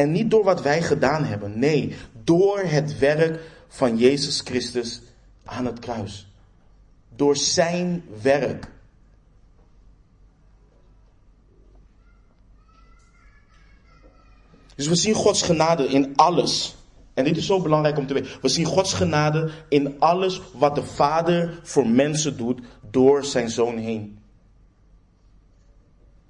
[0.00, 5.02] En niet door wat wij gedaan hebben, nee, door het werk van Jezus Christus
[5.44, 6.32] aan het kruis
[7.16, 8.70] door zijn werk.
[14.74, 16.76] Dus we zien Gods genade in alles.
[17.14, 18.30] En dit is zo belangrijk om te weten.
[18.42, 22.60] We zien Gods genade in alles wat de Vader voor mensen doet
[22.90, 24.18] door zijn zoon heen.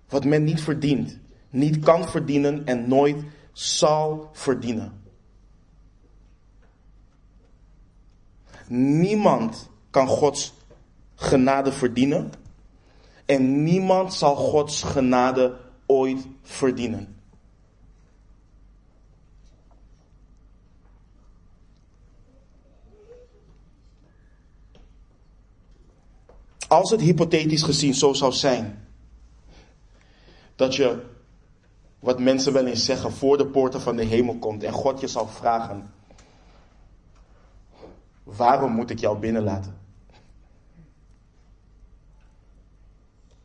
[0.09, 1.19] Wat men niet verdient,
[1.51, 3.17] niet kan verdienen en nooit
[3.61, 5.03] zal verdienen.
[8.69, 10.53] Niemand kan Gods
[11.15, 12.33] genade verdienen.
[13.25, 17.17] En niemand zal Gods genade ooit verdienen.
[26.69, 28.89] Als het hypothetisch gezien zo zou zijn
[30.57, 31.03] dat je,
[32.01, 35.07] wat mensen wel eens zeggen, voor de poorten van de hemel komt en God je
[35.07, 35.93] zal vragen:
[38.23, 39.79] waarom moet ik jou binnenlaten?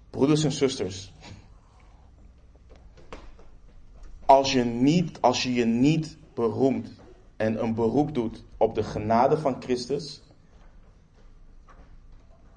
[0.09, 1.13] Broeders en zusters,
[4.25, 6.89] als je, niet, als je je niet beroemt
[7.35, 10.21] en een beroep doet op de genade van Christus,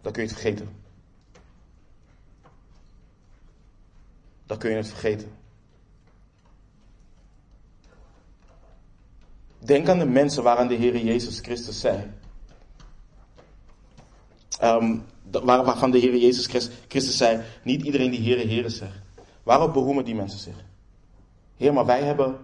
[0.00, 0.68] dan kun je het vergeten.
[4.46, 5.32] Dan kun je het vergeten.
[9.58, 12.10] Denk aan de mensen waaraan de Heer Jezus Christus zei.
[14.62, 15.04] Um,
[15.42, 16.46] waarvan de Heer Jezus
[16.88, 19.00] Christus zei, niet iedereen die Heere, Heere zegt.
[19.42, 20.64] Waarop beroemen die mensen zich?
[21.56, 22.38] Heer, maar wij hebben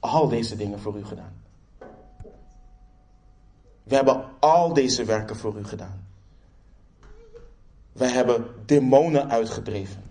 [0.00, 1.42] al deze dingen voor u gedaan.
[3.82, 6.06] We hebben al deze werken voor u gedaan.
[7.92, 10.02] Wij hebben demonen uitgedreven.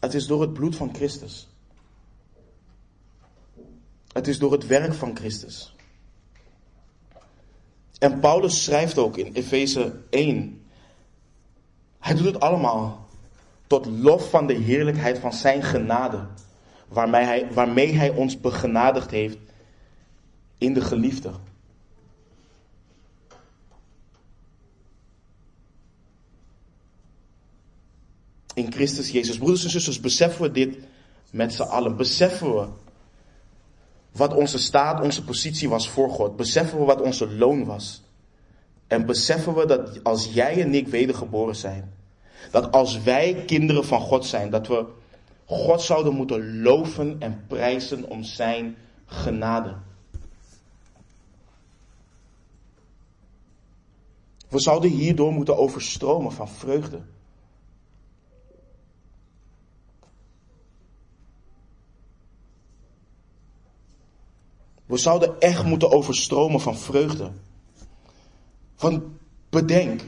[0.00, 1.48] Het is door het bloed van Christus.
[4.12, 5.74] Het is door het werk van Christus.
[7.98, 10.62] En Paulus schrijft ook in Efeze 1.
[11.98, 13.06] Hij doet het allemaal
[13.66, 16.26] tot lof van de heerlijkheid van zijn genade,
[16.88, 19.38] waarmee hij, waarmee hij ons begenadigd heeft
[20.58, 21.32] in de geliefde.
[28.58, 29.38] In Christus Jezus.
[29.38, 30.78] Broeders en zusters, beseffen we dit
[31.30, 31.96] met z'n allen?
[31.96, 32.66] Beseffen we
[34.12, 36.36] wat onze staat, onze positie was voor God?
[36.36, 38.02] Beseffen we wat onze loon was?
[38.86, 41.94] En beseffen we dat als jij en ik wedergeboren zijn,
[42.50, 44.84] dat als wij kinderen van God zijn, dat we
[45.44, 49.74] God zouden moeten loven en prijzen om zijn genade.
[54.48, 57.00] We zouden hierdoor moeten overstromen van vreugde.
[64.88, 67.30] We zouden echt moeten overstromen van vreugde.
[68.74, 69.18] Van
[69.50, 70.02] bedenk,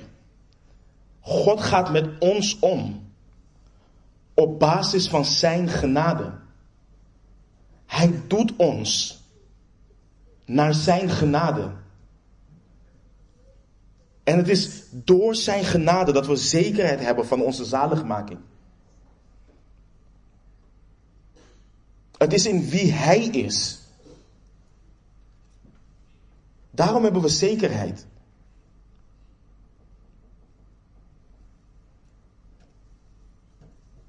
[1.20, 3.12] God gaat met ons om
[4.34, 6.32] op basis van Zijn genade.
[7.86, 9.20] Hij doet ons
[10.44, 11.70] naar Zijn genade.
[14.24, 18.38] En het is door Zijn genade dat we zekerheid hebben van onze zaligmaking.
[22.16, 23.79] Het is in wie Hij is.
[26.80, 28.06] Daarom hebben we zekerheid.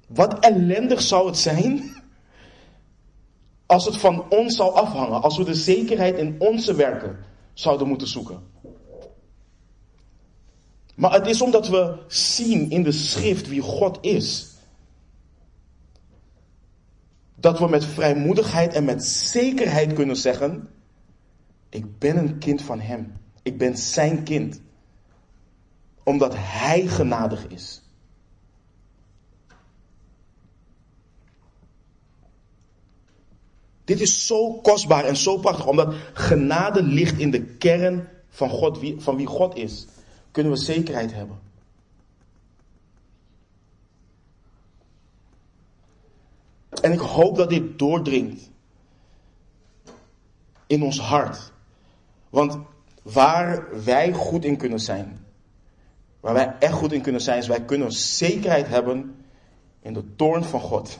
[0.06, 1.94] Wat ellendig zou het zijn
[3.66, 8.08] als het van ons zou afhangen, als we de zekerheid in onze werken zouden moeten
[8.08, 8.42] zoeken.
[10.94, 14.50] Maar het is omdat we zien in de schrift wie God is.
[17.34, 20.71] Dat we met vrijmoedigheid en met zekerheid kunnen zeggen,
[21.72, 23.12] ik ben een kind van Hem.
[23.42, 24.60] Ik ben Zijn kind.
[26.02, 27.82] Omdat Hij genadig is.
[33.84, 38.78] Dit is zo kostbaar en zo prachtig, omdat genade ligt in de kern van, God,
[38.98, 39.86] van wie God is.
[40.30, 41.40] Kunnen we zekerheid hebben.
[46.82, 48.50] En ik hoop dat dit doordringt
[50.66, 51.51] in ons hart.
[52.32, 52.58] Want
[53.02, 55.26] waar wij goed in kunnen zijn,
[56.20, 59.24] waar wij echt goed in kunnen zijn, is wij kunnen zekerheid hebben
[59.80, 60.98] in de toorn van God.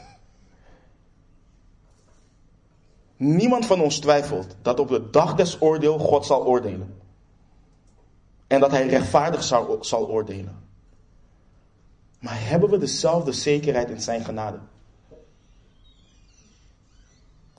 [3.17, 7.01] Niemand van ons twijfelt dat op de dag des oordeel God zal oordelen.
[8.47, 10.63] En dat hij rechtvaardig zal, zal oordelen.
[12.19, 14.59] Maar hebben we dezelfde zekerheid in zijn genade?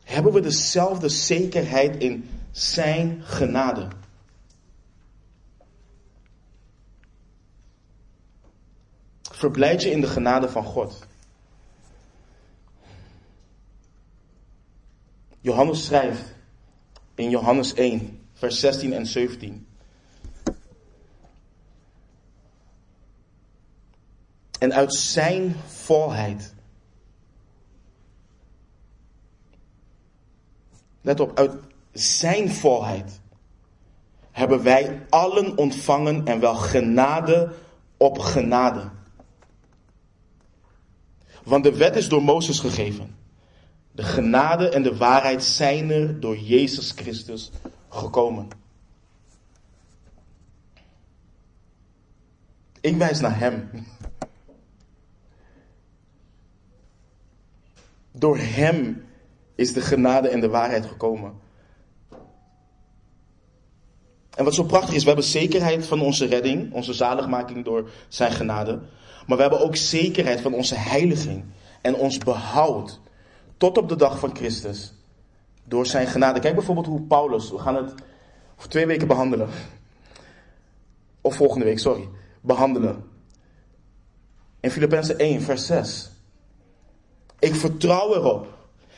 [0.03, 3.87] Hebben we dezelfde zekerheid in zijn genade?
[9.21, 11.07] Verblijd je in de genade van God.
[15.41, 16.35] Johannes schrijft
[17.15, 19.67] in Johannes 1, vers 16 en 17.
[24.59, 26.53] En uit zijn volheid.
[31.01, 33.21] Let op, uit zijn volheid
[34.32, 37.53] hebben wij allen ontvangen en wel genade
[37.97, 38.89] op genade.
[41.44, 43.15] Want de wet is door Mozes gegeven.
[43.91, 47.52] De genade en de waarheid zijn er door Jezus Christus
[47.89, 48.48] gekomen.
[52.81, 53.69] Ik wijs naar Hem.
[58.12, 59.06] Door Hem
[59.56, 61.42] is de genade en de waarheid gekomen.
[64.36, 68.31] En wat zo prachtig is, we hebben zekerheid van onze redding, onze zaligmaking door Zijn
[68.31, 68.79] genade.
[69.27, 71.44] Maar we hebben ook zekerheid van onze heiliging
[71.81, 73.00] en ons behoud
[73.58, 74.94] tot op de dag van Christus.
[75.63, 76.40] Door zijn genade.
[76.40, 77.94] Kijk bijvoorbeeld hoe Paulus, we gaan het
[78.58, 79.50] over twee weken behandelen.
[81.21, 82.10] Of volgende week, sorry.
[82.42, 83.04] Behandelen.
[84.60, 86.12] In Filippenzen 1, vers 6.
[87.40, 88.52] Ik vertrouw erop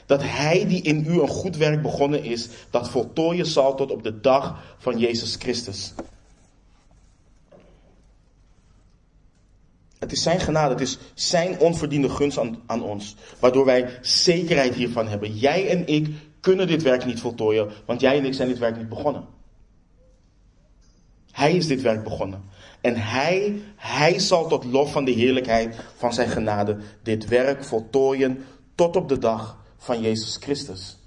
[0.06, 4.03] Dat hij die in u een goed werk begonnen is, dat voltooien zal tot op
[4.03, 5.93] de dag van Jezus Christus.
[9.99, 14.76] Het is zijn genade, het is zijn onverdiende gunst aan, aan ons, waardoor wij zekerheid
[14.76, 15.38] hiervan hebben.
[15.38, 16.08] Jij en ik
[16.39, 19.26] kunnen dit werk niet voltooien, want jij en ik zijn dit werk niet begonnen.
[21.32, 22.43] Hij is dit werk begonnen.
[22.82, 28.45] En hij, hij zal tot lof van de heerlijkheid van zijn genade dit werk voltooien
[28.76, 30.98] tot op de dag van Jezus Christus.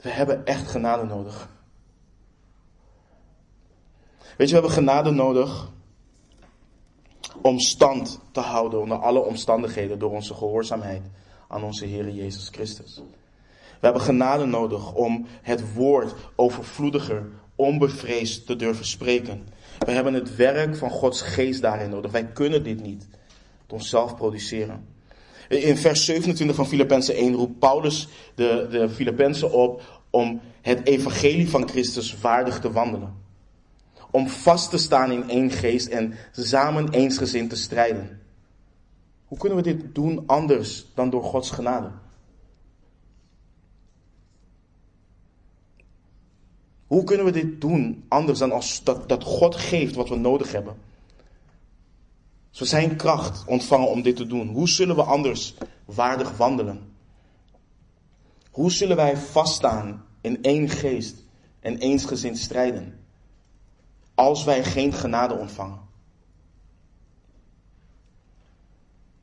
[0.00, 1.48] We hebben echt genade nodig.
[4.18, 5.68] Weet je, we hebben genade nodig
[7.42, 11.02] om stand te houden onder alle omstandigheden door onze gehoorzaamheid
[11.48, 13.02] aan onze Heer Jezus Christus.
[13.80, 17.30] We hebben genade nodig om het woord overvloediger,
[17.60, 19.46] onbevreesd te durven spreken.
[19.78, 22.10] We hebben het werk van Gods geest daarin nodig.
[22.10, 23.08] Wij kunnen dit niet
[23.66, 24.86] onszelf produceren.
[25.48, 31.50] In vers 27 van Filippenzen 1 roept Paulus de, de Filippenzen op om het evangelie
[31.50, 33.14] van Christus waardig te wandelen.
[34.10, 38.20] Om vast te staan in één geest en samen eensgezind te strijden.
[39.24, 41.90] Hoe kunnen we dit doen anders dan door Gods genade?
[46.90, 50.76] Hoe kunnen we dit doen anders dan als dat, God geeft wat we nodig hebben?
[52.50, 56.92] Als we zijn kracht ontvangen om dit te doen, hoe zullen we anders waardig wandelen?
[58.50, 61.24] Hoe zullen wij vaststaan in één geest
[61.60, 62.98] en eensgezind strijden?
[64.14, 65.80] Als wij geen genade ontvangen.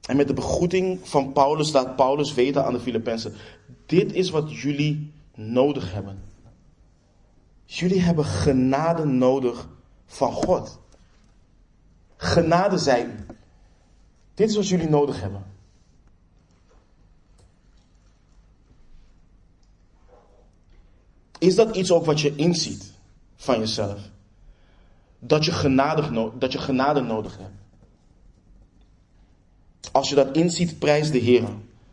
[0.02, 3.34] En met de begroeting van Paulus laat Paulus weten aan de Filippenzen:
[3.86, 6.27] dit is wat jullie nodig hebben.
[7.70, 9.68] Jullie hebben genade nodig
[10.06, 10.80] van God.
[12.18, 13.26] Genade zij u.
[14.34, 15.46] Dit is wat jullie nodig hebben.
[21.40, 22.92] Is dat iets ook wat je inziet
[23.36, 24.02] van jezelf?
[25.20, 27.56] Dat je, genade, dat je genade nodig hebt.
[29.92, 31.48] Als je dat inziet, prijs de Heer.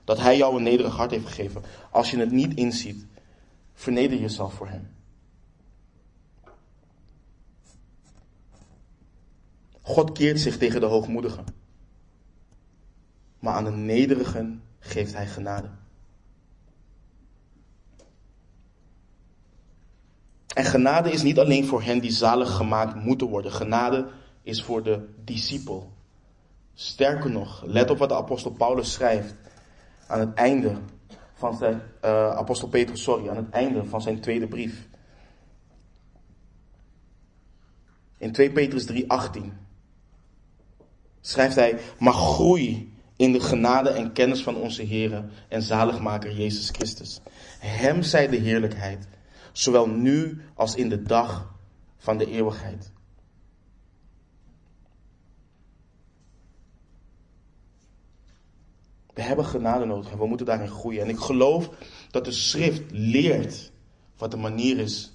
[0.05, 1.63] Dat Hij jou een nederig hart heeft gegeven.
[1.91, 3.07] Als je het niet inziet,
[3.75, 4.94] verneder jezelf voor Hem.
[9.87, 11.45] God keert zich tegen de hoogmoedigen.
[13.39, 15.69] Maar aan de nederigen geeft hij genade.
[20.55, 23.53] En genade is niet alleen voor hen die zalig gemaakt moeten worden.
[23.53, 24.09] Genade
[24.43, 25.93] is voor de discipel.
[26.75, 29.35] Sterker nog, let op wat de apostel Paulus schrijft
[30.07, 30.77] aan het einde
[31.35, 34.89] van zijn, uh, apostel Petrus, sorry, aan het einde van zijn tweede brief.
[38.19, 39.64] In 2 Petrus 3:18
[41.27, 46.71] schrijft hij, maar groei in de genade en kennis van onze Heer en zaligmaker Jezus
[46.71, 47.21] Christus.
[47.59, 49.09] Hem zij de heerlijkheid,
[49.53, 51.55] zowel nu als in de dag
[51.97, 52.93] van de eeuwigheid.
[59.15, 61.03] We hebben genade nodig en we moeten daarin groeien.
[61.03, 61.71] En ik geloof
[62.11, 63.73] dat de schrift leert
[64.17, 65.13] wat de manier is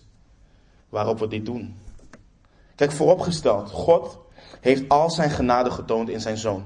[0.90, 1.76] waarop we dit doen.
[2.76, 4.20] Kijk, vooropgesteld, God
[4.60, 6.64] heeft al zijn genade getoond in zijn zoon.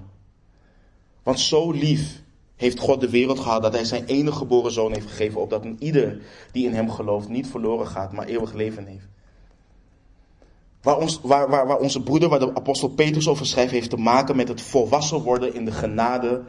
[1.24, 2.22] Want zo lief
[2.56, 5.78] heeft God de wereld gehad dat hij zijn enige geboren zoon heeft gegeven, opdat een
[5.80, 6.22] ieder
[6.52, 9.08] die in hem gelooft niet verloren gaat, maar eeuwig leven heeft.
[10.82, 14.36] Waar, ons, waar, waar, onze broeder, waar de apostel Petrus over schrijft, heeft te maken
[14.36, 16.44] met het volwassen worden in de genade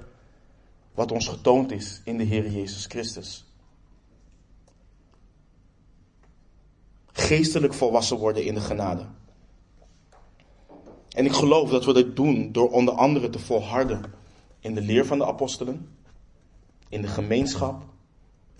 [0.94, 3.44] wat ons getoond is in de Heer Jezus Christus.
[7.12, 9.06] Geestelijk volwassen worden in de genade.
[11.14, 14.02] En ik geloof dat we dit doen door onder andere te volharden
[14.60, 15.88] in de leer van de apostelen,
[16.88, 17.82] in de gemeenschap,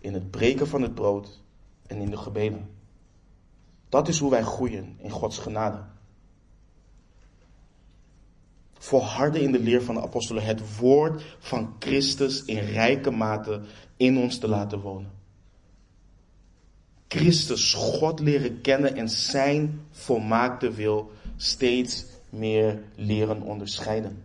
[0.01, 1.41] in het breken van het brood
[1.87, 2.71] en in de gebeden.
[3.89, 5.85] Dat is hoe wij groeien in Gods genade.
[8.73, 13.61] Volharden in de leer van de apostelen, het woord van Christus in rijke mate
[13.97, 15.13] in ons te laten wonen.
[17.09, 22.05] Christus, God leren kennen en zijn volmaakte wil steeds
[22.35, 24.23] meer leren onderscheiden.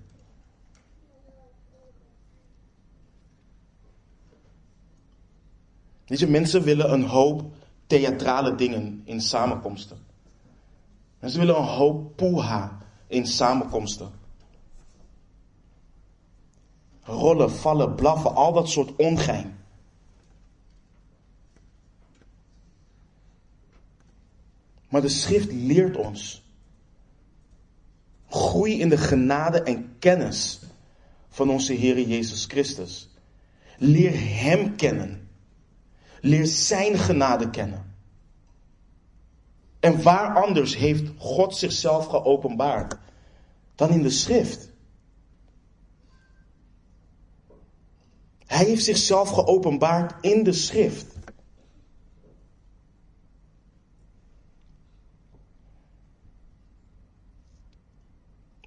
[6.05, 7.43] Deze mensen willen een hoop
[7.87, 9.97] theatrale dingen in samenkomsten.
[11.19, 14.11] Mensen willen een hoop poeha in samenkomsten.
[17.01, 19.57] Rollen, vallen, blaffen, al dat soort ongein.
[24.89, 26.43] Maar de schrift leert ons.
[28.29, 30.59] Groei in de genade en kennis
[31.29, 33.09] van onze Heer Jezus Christus.
[33.77, 35.29] Leer Hem kennen.
[36.21, 37.95] Leer Zijn genade kennen.
[39.79, 42.97] En waar anders heeft God zichzelf geopenbaard
[43.75, 44.69] dan in de schrift?
[48.45, 51.05] Hij heeft zichzelf geopenbaard in de schrift.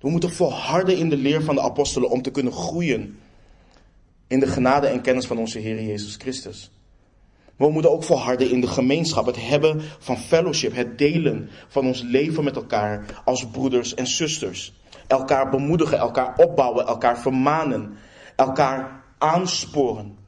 [0.03, 3.19] We moeten volharden in de leer van de apostelen om te kunnen groeien
[4.27, 6.71] in de genade en kennis van onze Heer Jezus Christus.
[7.57, 12.03] We moeten ook volharden in de gemeenschap, het hebben van fellowship, het delen van ons
[12.03, 14.73] leven met elkaar als broeders en zusters.
[15.07, 17.97] Elkaar bemoedigen, elkaar opbouwen, elkaar vermanen,
[18.37, 20.19] elkaar aansporen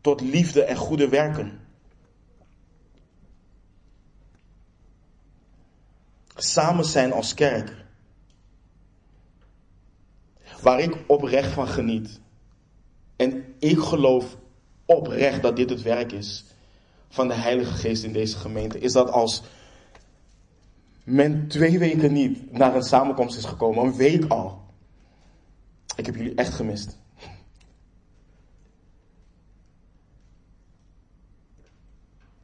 [0.00, 1.60] tot liefde en goede werken.
[6.34, 7.74] Samen zijn als kerk.
[10.62, 12.20] Waar ik oprecht van geniet.
[13.16, 14.36] En ik geloof
[14.84, 16.44] oprecht dat dit het werk is
[17.08, 18.78] van de Heilige Geest in deze gemeente.
[18.78, 19.42] Is dat als
[21.04, 24.60] men twee weken niet naar een samenkomst is gekomen, een week al.
[25.96, 27.00] Ik heb jullie echt gemist.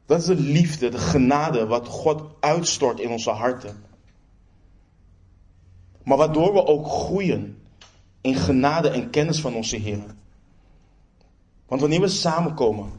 [0.05, 3.83] Dat is de liefde, de genade wat God uitstort in onze harten.
[6.03, 7.58] Maar waardoor we ook groeien
[8.21, 10.03] in genade en kennis van onze Heer.
[11.67, 12.91] Want wanneer we samenkomen,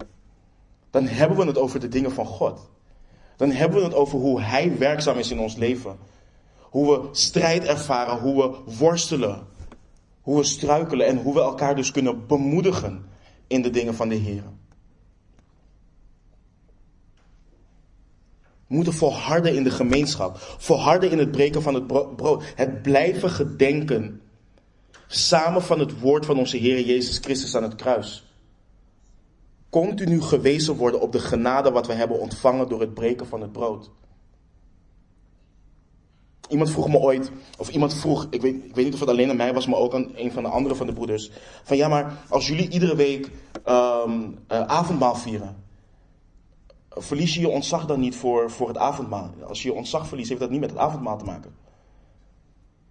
[0.90, 2.70] dan hebben we het over de dingen van God.
[3.36, 5.96] Dan hebben we het over hoe Hij werkzaam is in ons leven.
[6.60, 9.46] Hoe we strijd ervaren, hoe we worstelen,
[10.20, 13.04] hoe we struikelen en hoe we elkaar dus kunnen bemoedigen
[13.46, 14.42] in de dingen van de Heer.
[18.66, 23.30] We moeten volharden in de gemeenschap, volharden in het breken van het brood, het blijven
[23.30, 24.20] gedenken
[25.12, 28.24] samen van het woord van onze Heer Jezus Christus aan het kruis.
[29.70, 33.52] Continu gewezen worden op de genade wat we hebben ontvangen door het breken van het
[33.52, 33.90] brood.
[36.48, 39.30] Iemand vroeg me ooit, of iemand vroeg, ik weet, ik weet niet of het alleen
[39.30, 41.30] aan mij was, maar ook aan een van de andere van de broeders.
[41.62, 43.30] Van ja, maar als jullie iedere week
[43.68, 45.64] um, avondmaal vieren,
[46.88, 49.30] verlies je je ontzag dan niet voor, voor het avondmaal?
[49.48, 51.54] Als je je ontzag verliest, heeft dat niet met het avondmaal te maken.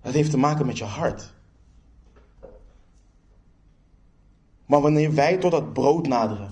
[0.02, 1.34] Dat heeft te maken met je hart.
[4.70, 6.52] Maar wanneer wij tot dat brood naderen,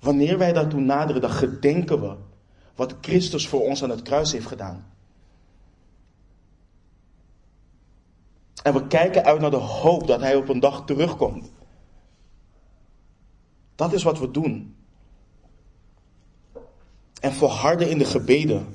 [0.00, 2.14] wanneer wij daartoe naderen, dan gedenken we
[2.74, 4.86] wat Christus voor ons aan het kruis heeft gedaan.
[8.62, 11.50] En we kijken uit naar de hoop dat Hij op een dag terugkomt.
[13.74, 14.76] Dat is wat we doen.
[17.20, 18.66] En volharden in de gebeden.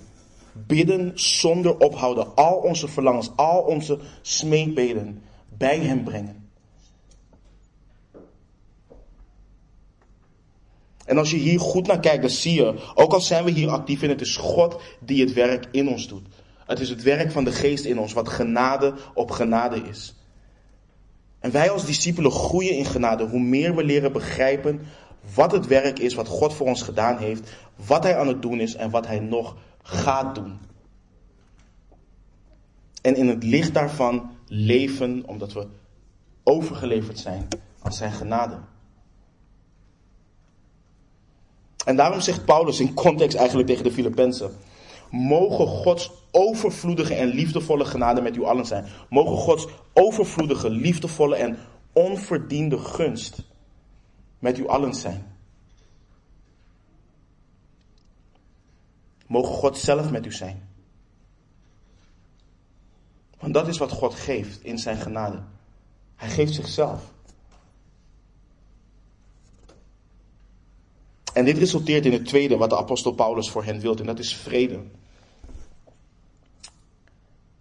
[0.54, 2.36] Bidden zonder ophouden.
[2.36, 6.47] Al onze verlangens, al onze smeekbeden bij Hem brengen.
[11.08, 13.70] En als je hier goed naar kijkt, dan zie je, ook al zijn we hier
[13.70, 16.28] actief in, het is God die het werk in ons doet.
[16.66, 20.16] Het is het werk van de geest in ons, wat genade op genade is.
[21.40, 24.82] En wij als discipelen groeien in genade, hoe meer we leren begrijpen
[25.34, 28.60] wat het werk is wat God voor ons gedaan heeft, wat Hij aan het doen
[28.60, 30.58] is en wat Hij nog gaat doen.
[33.02, 35.68] En in het licht daarvan leven, omdat we
[36.44, 37.48] overgeleverd zijn
[37.82, 38.58] aan Zijn genade.
[41.88, 44.52] En daarom zegt Paulus in context eigenlijk tegen de Filippenzen.
[45.10, 48.86] Mogen Gods overvloedige en liefdevolle genade met u allen zijn.
[49.10, 51.58] Mogen Gods overvloedige, liefdevolle en
[51.94, 53.44] onverdiende gunst
[54.40, 55.36] met u allen zijn.
[59.28, 60.70] Mogen God zelf met u zijn.
[63.40, 65.44] Want dat is wat God geeft in zijn genade.
[66.16, 67.12] Hij geeft zichzelf.
[71.38, 74.20] En dit resulteert in het tweede wat de apostel Paulus voor hen wil, en dat
[74.20, 74.80] is vrede.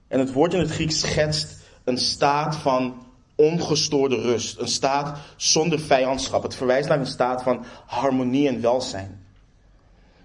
[0.09, 5.81] En het woord in het Grieks schetst een staat van ongestoorde rust, een staat zonder
[5.81, 6.43] vijandschap.
[6.43, 9.25] Het verwijst naar een staat van harmonie en welzijn.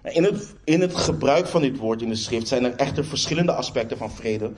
[0.02, 3.52] In het, in het gebruik van dit woord in de schrift zijn er echter verschillende
[3.52, 4.52] aspecten van vrede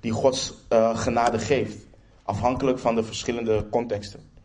[0.00, 1.76] die Gods uh, genade geeft,
[2.22, 4.37] afhankelijk van de verschillende contexten.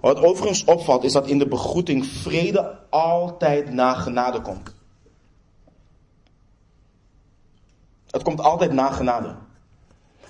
[0.00, 4.74] Wat overigens opvalt is dat in de begroeting vrede altijd na genade komt.
[8.10, 9.34] Het komt altijd na genade.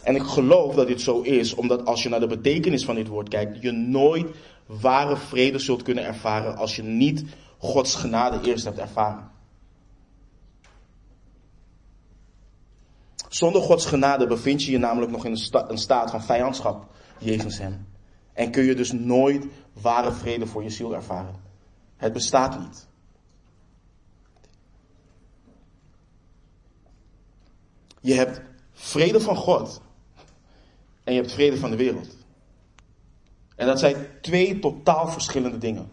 [0.03, 3.09] En ik geloof dat dit zo is, omdat als je naar de betekenis van dit
[3.09, 4.27] woord kijkt, je nooit
[4.67, 7.25] ware vrede zult kunnen ervaren als je niet
[7.59, 9.31] Gods genade eerst hebt ervaren.
[13.29, 16.87] Zonder Gods genade bevind je je namelijk nog in een, sta een staat van vijandschap
[17.19, 17.96] jegens Hem.
[18.37, 21.35] En kun je dus nooit ware vrede voor je ziel ervaren.
[21.97, 22.87] Het bestaat niet.
[28.01, 28.41] Je hebt
[28.73, 29.81] vrede van God
[31.05, 32.17] en je hebt vrede van de wereld.
[33.55, 35.91] En dat zijn twee totaal verschillende dingen.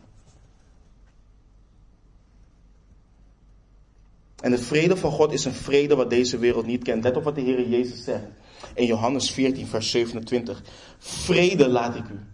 [4.39, 7.03] En de vrede van God is een vrede wat deze wereld niet kent.
[7.03, 8.25] Let op wat de Heer Jezus zegt.
[8.73, 10.63] In Johannes 14, vers 27.
[10.97, 12.32] Vrede laat ik u.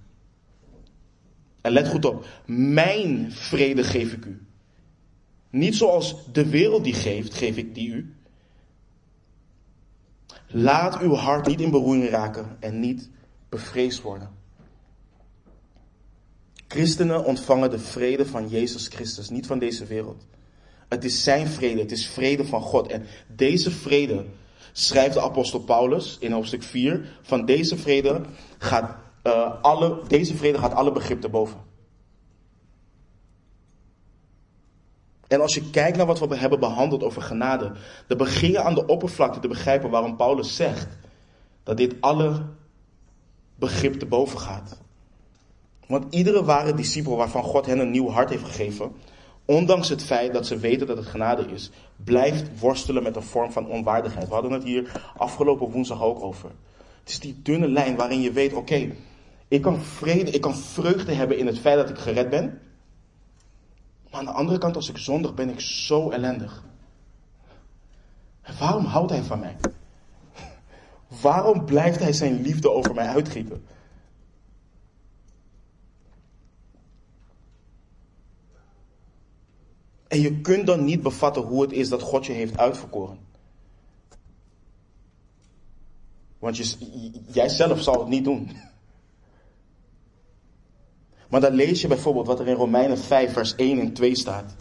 [1.62, 2.26] En let goed op.
[2.46, 4.42] Mijn vrede geef ik u.
[5.50, 8.14] Niet zoals de wereld die geeft, geef ik die u.
[10.48, 13.10] Laat uw hart niet in beroering raken en niet
[13.50, 14.30] bevreesd worden.
[16.68, 20.26] Christenen ontvangen de vrede van Jezus Christus, niet van deze wereld.
[20.88, 22.88] Het is zijn vrede, het is vrede van God.
[22.88, 23.06] En
[23.36, 24.26] deze vrede,
[24.72, 28.22] schrijft de apostel Paulus in hoofdstuk 4, van deze vrede
[28.58, 31.68] gaat, uh, alle, deze vrede gaat alle begrip te boven.
[35.28, 37.72] En als je kijkt naar wat we hebben behandeld over genade,
[38.08, 40.88] dan begin je aan de oppervlakte te begrijpen waarom Paulus zegt
[41.64, 42.46] dat dit alle
[43.56, 44.80] begrip te boven gaat.
[45.88, 48.92] Want iedere ware discipel waarvan God hen een nieuw hart heeft gegeven,
[49.46, 53.52] ondanks het feit dat ze weten dat het genade is, blijft worstelen met een vorm
[53.52, 54.28] van onwaardigheid.
[54.28, 56.50] We hadden het hier afgelopen woensdag ook over.
[57.00, 58.92] Het is die dunne lijn waarin je weet, oké,
[59.50, 62.62] ik kan vrede, ik kan vreugde hebben in het feit dat ik gered ben.
[64.10, 66.64] Maar aan de andere kant, als ik zondig ben, ik zo ellendig.
[68.42, 69.56] En waarom houdt hij van mij?
[71.22, 73.66] Waarom blijft hij zijn liefde over mij uitgieten?
[80.08, 83.20] En je kunt dan niet bevatten hoe het is dat God je heeft uitverkoren.
[86.40, 86.76] Want je,
[87.32, 88.52] jij zelf zal het niet doen.
[91.30, 94.56] Maar dan lees je bijvoorbeeld wat er in Romeinen 5, vers 1 en 2 staat.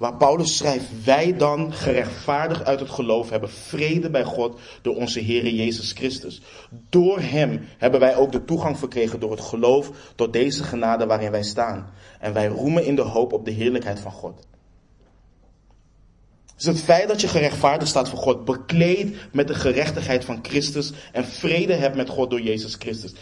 [0.00, 5.20] Waar Paulus schrijft, wij dan gerechtvaardigd uit het geloof hebben vrede bij God door onze
[5.20, 6.42] Heer Jezus Christus.
[6.88, 11.30] Door Hem hebben wij ook de toegang verkregen door het geloof tot deze genade waarin
[11.30, 11.90] wij staan.
[12.20, 14.46] En wij roemen in de hoop op de heerlijkheid van God.
[16.60, 20.92] Dus het feit dat je gerechtvaardigd staat voor God, bekleed met de gerechtigheid van Christus
[21.12, 23.12] en vrede hebt met God door Jezus Christus.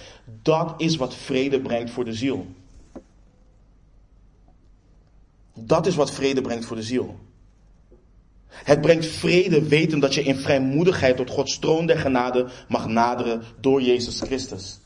[0.43, 2.47] Dat is wat vrede brengt voor de ziel.
[5.55, 7.19] Dat is wat vrede brengt voor de ziel.
[8.49, 13.43] Het brengt vrede weten dat je in vrijmoedigheid tot Gods troon der genade mag naderen
[13.61, 14.79] door Jezus Christus.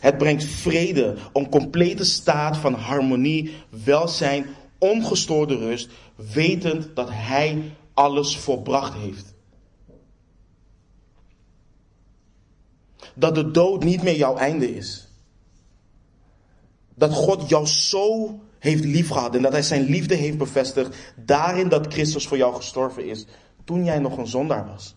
[0.00, 3.54] Het brengt vrede, een complete staat van harmonie,
[3.84, 4.46] welzijn,
[4.78, 5.88] ongestoorde rust,
[6.32, 7.62] wetend dat Hij
[8.00, 9.34] alles volbracht heeft.
[13.14, 15.08] Dat de dood niet meer jouw einde is.
[16.94, 21.92] Dat God jou zo heeft liefgehad en dat hij zijn liefde heeft bevestigd daarin dat
[21.92, 23.26] Christus voor jou gestorven is
[23.64, 24.94] toen jij nog een zondaar was.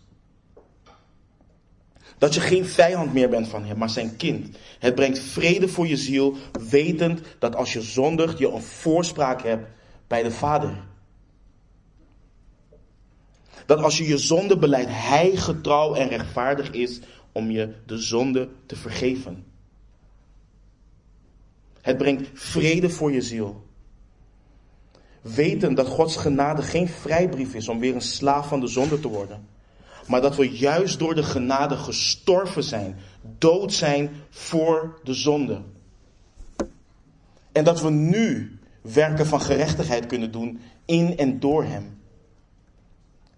[2.18, 4.58] Dat je geen vijand meer bent van hem, maar zijn kind.
[4.80, 6.36] Het brengt vrede voor je ziel,
[6.70, 9.68] wetend dat als je zondigt, je een voorspraak hebt
[10.08, 10.91] bij de Vader.
[13.66, 16.99] Dat als je je zonde beleidt, hij getrouw en rechtvaardig is
[17.32, 19.45] om je de zonde te vergeven.
[21.82, 23.64] Het brengt vrede voor je ziel.
[25.22, 29.07] Weten dat Gods genade geen vrijbrief is om weer een slaaf van de zonde te
[29.07, 29.47] worden.
[30.07, 32.97] Maar dat we juist door de genade gestorven zijn,
[33.38, 35.61] dood zijn voor de zonde.
[37.51, 42.01] En dat we nu werken van gerechtigheid kunnen doen in en door Hem.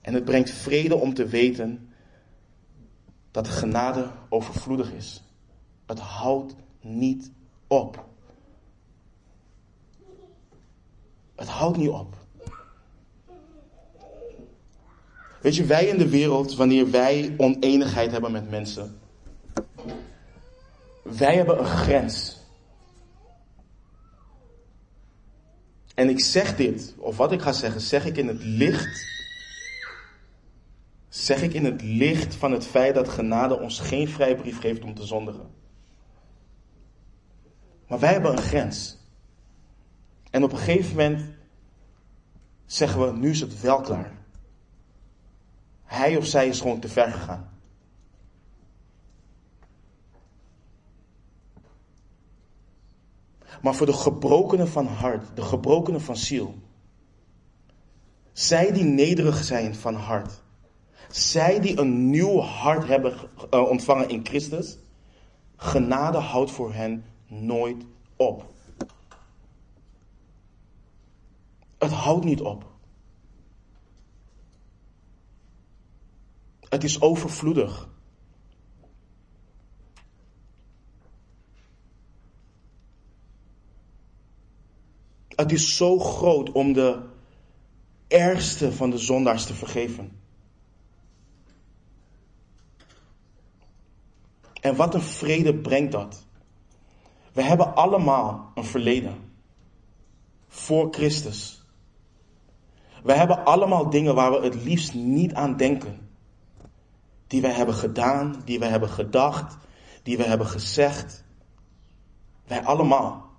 [0.06, 1.90] En het brengt vrede om te weten
[3.32, 5.24] dat de genade overvloedig is.
[5.86, 7.32] Het houdt niet
[7.68, 8.06] op.
[11.36, 12.16] Het houdt niet op.
[15.42, 19.00] Weet je, wij in de wereld, wanneer wij oneenigheid hebben met mensen,
[21.02, 22.38] wij hebben een grens.
[25.96, 29.15] En ik zeg dit, of wat ik ga zeggen, zeg ik in het licht.
[31.16, 34.94] Zeg ik in het licht van het feit dat genade ons geen vrijbrief geeft om
[34.94, 35.50] te zondigen.
[37.88, 38.98] Maar wij hebben een grens.
[40.32, 41.36] En op een gegeven moment
[42.66, 44.12] zeggen we, nu is het wel klaar.
[45.84, 47.50] Hij of zij is gewoon te ver gegaan.
[53.62, 56.56] Maar voor de gebrokenen van hart, de gebrokenen van ziel,
[58.32, 60.44] zij die nederig zijn van hart,
[61.16, 63.18] Zij die een nieuw hart hebben
[63.54, 64.78] uh, ontvangen in Christus,
[65.56, 67.86] genade houdt voor hen nooit
[68.16, 68.54] op.
[71.78, 72.66] Het houdt niet op.
[76.60, 77.90] Het is overvloedig.
[85.28, 87.00] Het is zo groot om de
[88.08, 90.24] ergste van de zondaars te vergeven.
[94.66, 96.26] En wat een vrede brengt dat.
[97.34, 99.16] We hebben allemaal een verleden.
[100.48, 101.66] Voor Christus.
[103.04, 106.10] We hebben allemaal dingen waar we het liefst niet aan denken.
[107.28, 109.58] Die we hebben gedaan, die we hebben gedacht,
[110.04, 111.24] die we hebben gezegd.
[112.48, 113.30] Wij allemaal.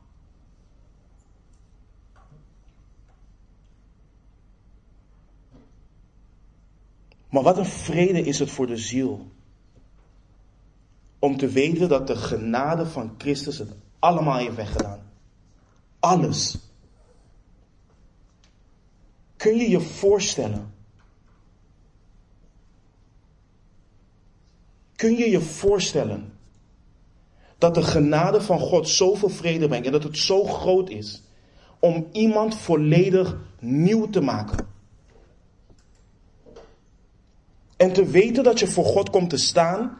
[7.28, 9.34] Maar wat een vrede is het voor de ziel.
[11.18, 15.00] Om te weten dat de genade van Christus het allemaal heeft weggedaan.
[16.00, 16.58] Alles.
[19.36, 20.74] Kun je je voorstellen?
[24.96, 26.32] Kun je je voorstellen
[27.58, 31.22] dat de genade van God zoveel vrede brengt en dat het zo groot is
[31.78, 34.66] om iemand volledig nieuw te maken?
[37.76, 39.98] En te weten dat je voor God komt te staan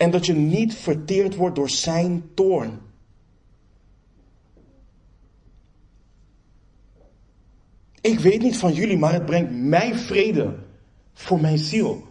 [0.00, 2.78] en dat je niet verteerd wordt door zijn toorn.
[8.00, 10.58] Ik weet niet van jullie, maar het brengt mij vrede
[11.12, 12.08] voor mijn ziel.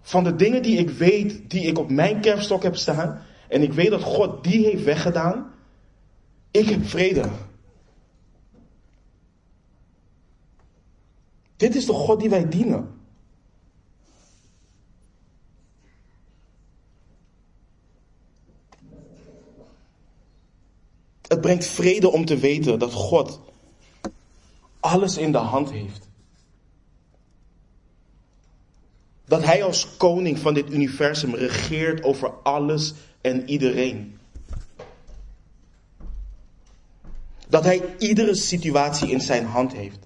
[0.00, 3.72] Van de dingen die ik weet, die ik op mijn kerfstok heb staan, en ik
[3.72, 5.52] weet dat God die heeft weggedaan,
[6.50, 7.28] ik heb vrede.
[11.56, 12.93] Dit is de God die wij dienen.
[21.26, 23.40] Het brengt vrede om te weten dat God
[24.80, 26.08] alles in de hand heeft.
[29.24, 34.18] Dat Hij als koning van dit universum regeert over alles en iedereen.
[37.48, 39.98] Dat Hij iedere situatie in zijn hand heeft.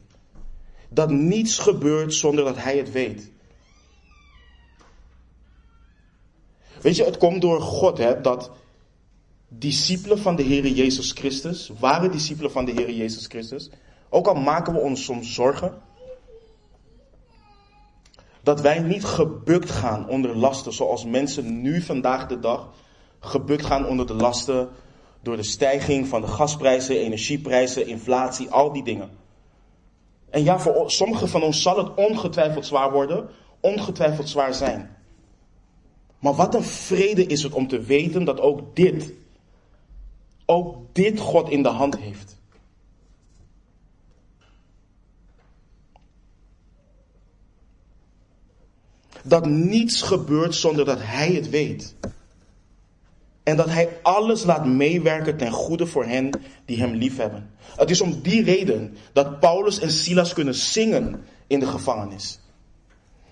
[0.88, 3.30] Dat niets gebeurt zonder dat Hij het weet.
[6.80, 8.50] Weet je, het komt door God hè, dat
[9.48, 13.70] discipelen van de Heer Jezus Christus, ware discipelen van de Heer Jezus Christus,
[14.08, 15.74] ook al maken we ons soms zorgen,
[18.42, 22.68] dat wij niet gebukt gaan onder lasten zoals mensen nu vandaag de dag
[23.20, 24.68] gebukt gaan onder de lasten
[25.22, 29.10] door de stijging van de gasprijzen, energieprijzen, inflatie, al die dingen.
[30.30, 33.28] En ja, voor sommigen van ons zal het ongetwijfeld zwaar worden,
[33.60, 34.96] ongetwijfeld zwaar zijn.
[36.18, 39.12] Maar wat een vrede is het om te weten dat ook dit
[40.50, 42.36] ook dit God in de hand heeft.
[49.22, 51.94] Dat niets gebeurt zonder dat Hij het weet.
[53.42, 56.30] En dat Hij alles laat meewerken ten goede voor hen
[56.64, 57.50] die Hem liefhebben.
[57.76, 62.40] Het is om die reden dat Paulus en Silas kunnen zingen in de gevangenis.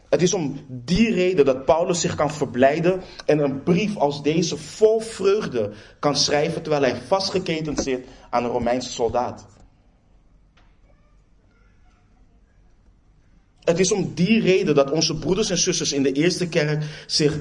[0.08, 4.56] Het is om die reden dat Paulus zich kan verblijden en een brief als deze
[4.56, 9.46] vol vreugde kan schrijven terwijl hij vastgeketend zit aan een Romeinse soldaat.
[13.60, 17.38] Het is om die reden dat onze broeders en zusters in de eerste kerk zich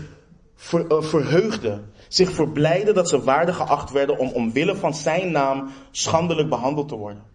[0.73, 6.49] uh, verheugden, zich verblijden dat ze waardig geacht werden om omwille van zijn naam schandelijk
[6.49, 7.34] behandeld te worden.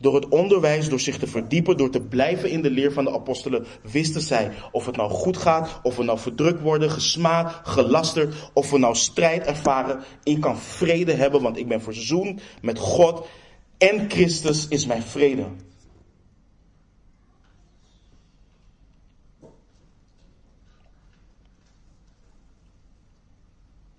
[0.00, 3.12] Door het onderwijs, door zich te verdiepen, door te blijven in de leer van de
[3.12, 8.50] apostelen, wisten zij of het nou goed gaat, of we nou verdrukt worden, gesmaad, gelasterd,
[8.52, 10.00] of we nou strijd ervaren.
[10.22, 13.26] Ik kan vrede hebben, want ik ben verzoend met God
[13.78, 15.46] en Christus is mijn vrede.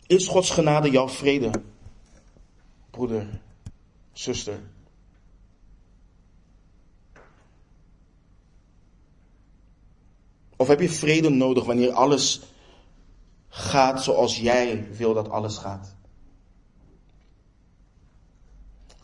[0.07, 1.51] Is Gods genade jouw vrede?
[2.89, 3.41] Broeder,
[4.11, 4.59] zuster.
[10.61, 12.41] Of heb je vrede nodig wanneer alles
[13.49, 15.95] gaat zoals jij wil dat alles gaat?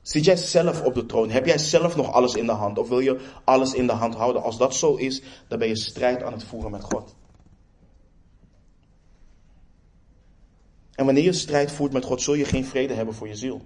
[0.01, 1.30] Zit jij zelf op de troon?
[1.30, 2.78] Heb jij zelf nog alles in de hand?
[2.78, 4.43] Of wil je alles in de hand houden?
[4.43, 7.16] Als dat zo is, dan ben je strijd aan het voeren met God.
[10.95, 13.62] En wanneer je strijd voert met God, zul je geen vrede hebben voor je ziel.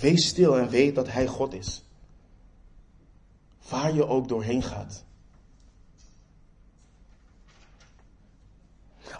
[0.00, 1.85] Wees stil en weet dat Hij God is.
[3.68, 5.04] Waar je ook doorheen gaat.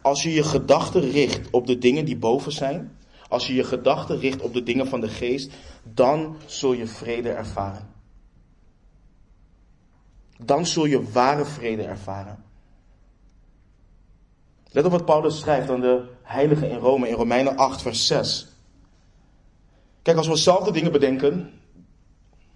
[0.03, 2.97] Als je je gedachten richt op de dingen die boven zijn,
[3.29, 7.31] als je je gedachten richt op de dingen van de geest, dan zul je vrede
[7.31, 7.95] ervaren.
[10.39, 12.45] Dan zul je ware vrede ervaren.
[14.71, 18.49] Let op wat Paulus schrijft aan de heiligen in Rome in Romeinen 8, vers 6.
[20.03, 21.53] Kijk, als we zelf de dingen bedenken,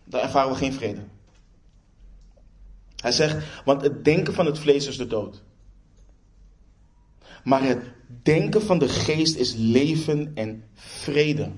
[0.05, 1.01] dan ervaren we geen vrede.
[3.01, 5.43] Hij zegt, want het denken van het vlees is de dood.
[7.45, 7.83] Maar het
[8.23, 11.51] denken van de geest is leven en vrede.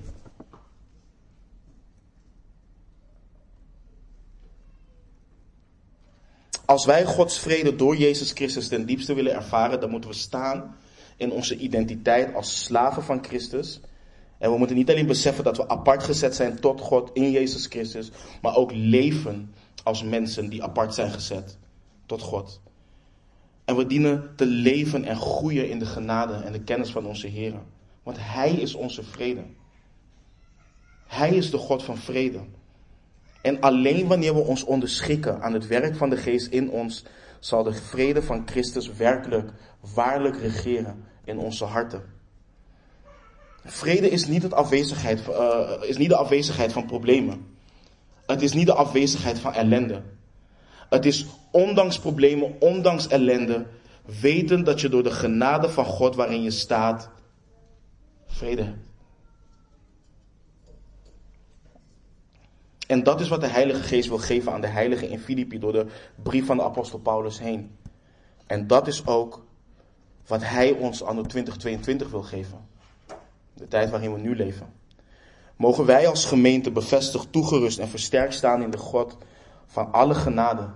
[6.65, 10.75] Als wij Gods vrede door Jezus Christus ten diepste willen ervaren, dan moeten we staan
[11.17, 13.79] in onze identiteit als slaven van Christus.
[14.37, 17.65] En we moeten niet alleen beseffen dat we apart gezet zijn tot God in Jezus
[17.65, 19.53] Christus, maar ook leven
[19.83, 21.57] als mensen die apart zijn gezet
[22.05, 22.61] tot God.
[23.65, 27.27] En we dienen te leven en groeien in de genade en de kennis van onze
[27.27, 27.53] Heer.
[28.03, 29.43] Want Hij is onze vrede.
[31.07, 32.39] Hij is de God van vrede.
[33.41, 37.05] En alleen wanneer we ons onderschikken aan het werk van de Geest in ons,
[37.39, 39.51] zal de vrede van Christus werkelijk,
[39.93, 42.03] waarlijk regeren in onze harten.
[43.65, 47.52] Vrede is niet, afwezigheid, uh, is niet de afwezigheid van problemen.
[48.33, 50.01] Het is niet de afwezigheid van ellende.
[50.89, 53.65] Het is ondanks problemen, ondanks ellende,
[54.19, 57.09] weten dat je door de genade van God waarin je staat,
[58.27, 58.91] vrede hebt.
[62.87, 65.73] En dat is wat de Heilige Geest wil geven aan de heiligen in Filippi door
[65.73, 65.85] de
[66.23, 67.77] brief van de apostel Paulus heen.
[68.45, 69.45] En dat is ook
[70.27, 72.67] wat Hij ons de 2022 wil geven.
[73.53, 74.73] De tijd waarin we nu leven.
[75.63, 79.17] Mogen wij als gemeente bevestigd, toegerust en versterkt staan in de God
[79.65, 80.69] van alle genade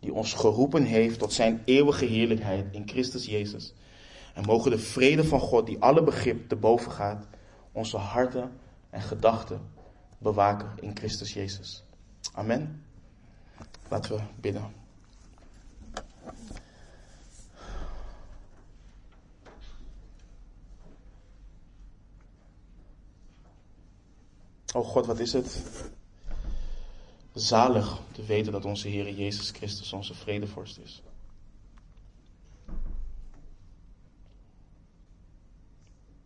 [0.00, 3.74] die ons geroepen heeft tot zijn eeuwige heerlijkheid in Christus Jezus.
[4.34, 7.26] En mogen de vrede van God, die alle begrip te boven gaat,
[7.72, 8.52] onze harten
[8.90, 9.60] en gedachten
[10.18, 11.84] bewaken in Christus Jezus.
[12.32, 12.84] Amen.
[13.88, 14.77] Laten we bidden.
[24.74, 25.64] Oh God, wat is het
[27.32, 31.02] zalig te weten dat onze Heer Jezus Christus onze vredevorst is.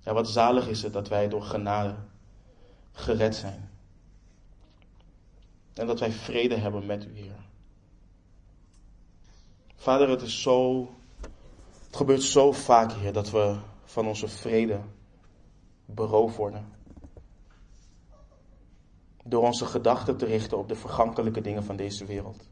[0.00, 1.94] Ja, wat zalig is het dat wij door genade
[2.92, 3.70] gered zijn.
[5.74, 7.44] En dat wij vrede hebben met u, Heer.
[9.76, 10.88] Vader, het is zo,
[11.86, 14.80] het gebeurt zo vaak, Heer, dat we van onze vrede
[15.84, 16.81] beroofd worden.
[19.22, 22.48] Door onze gedachten te richten op de vergankelijke dingen van deze wereld.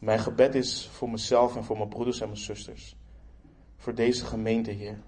[0.00, 2.96] Mijn gebed is voor mezelf en voor mijn broeders en mijn zusters.
[3.76, 5.02] Voor deze gemeente, Heer.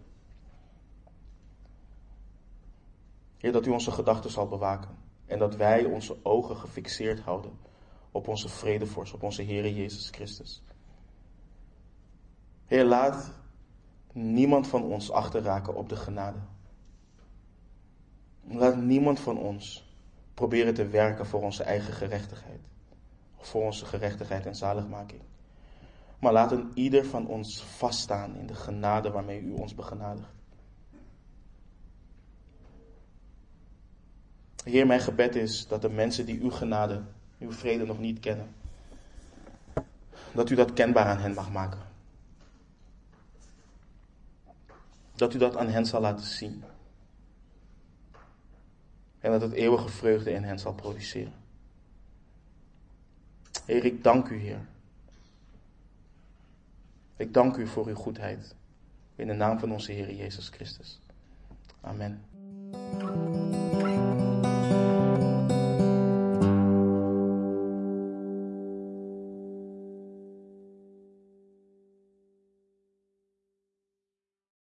[3.36, 4.98] Heer, dat u onze gedachten zal bewaken.
[5.26, 7.58] En dat wij onze ogen gefixeerd houden
[8.10, 10.62] op onze vredevorst, op onze Heer Jezus Christus.
[12.66, 13.32] Heer, laat
[14.12, 16.38] niemand van ons achterraken op de genade.
[18.48, 19.84] Laat niemand van ons
[20.34, 22.60] proberen te werken voor onze eigen gerechtigheid.
[23.36, 25.20] Of voor onze gerechtigheid en zaligmaking.
[26.18, 30.34] Maar laat een ieder van ons vaststaan in de genade waarmee u ons begenadigt.
[34.64, 37.02] Heer, mijn gebed is dat de mensen die uw genade,
[37.38, 38.54] uw vrede nog niet kennen,
[40.32, 41.80] dat u dat kenbaar aan hen mag maken.
[45.14, 46.64] Dat u dat aan hen zal laten zien.
[49.26, 51.32] En dat het eeuwige vreugde in hen zal produceren.
[53.64, 54.60] Heer, ik dank u, Heer.
[57.16, 58.54] Ik dank u voor uw goedheid.
[59.16, 61.00] In de naam van onze Heer Jezus Christus.
[61.80, 62.24] Amen.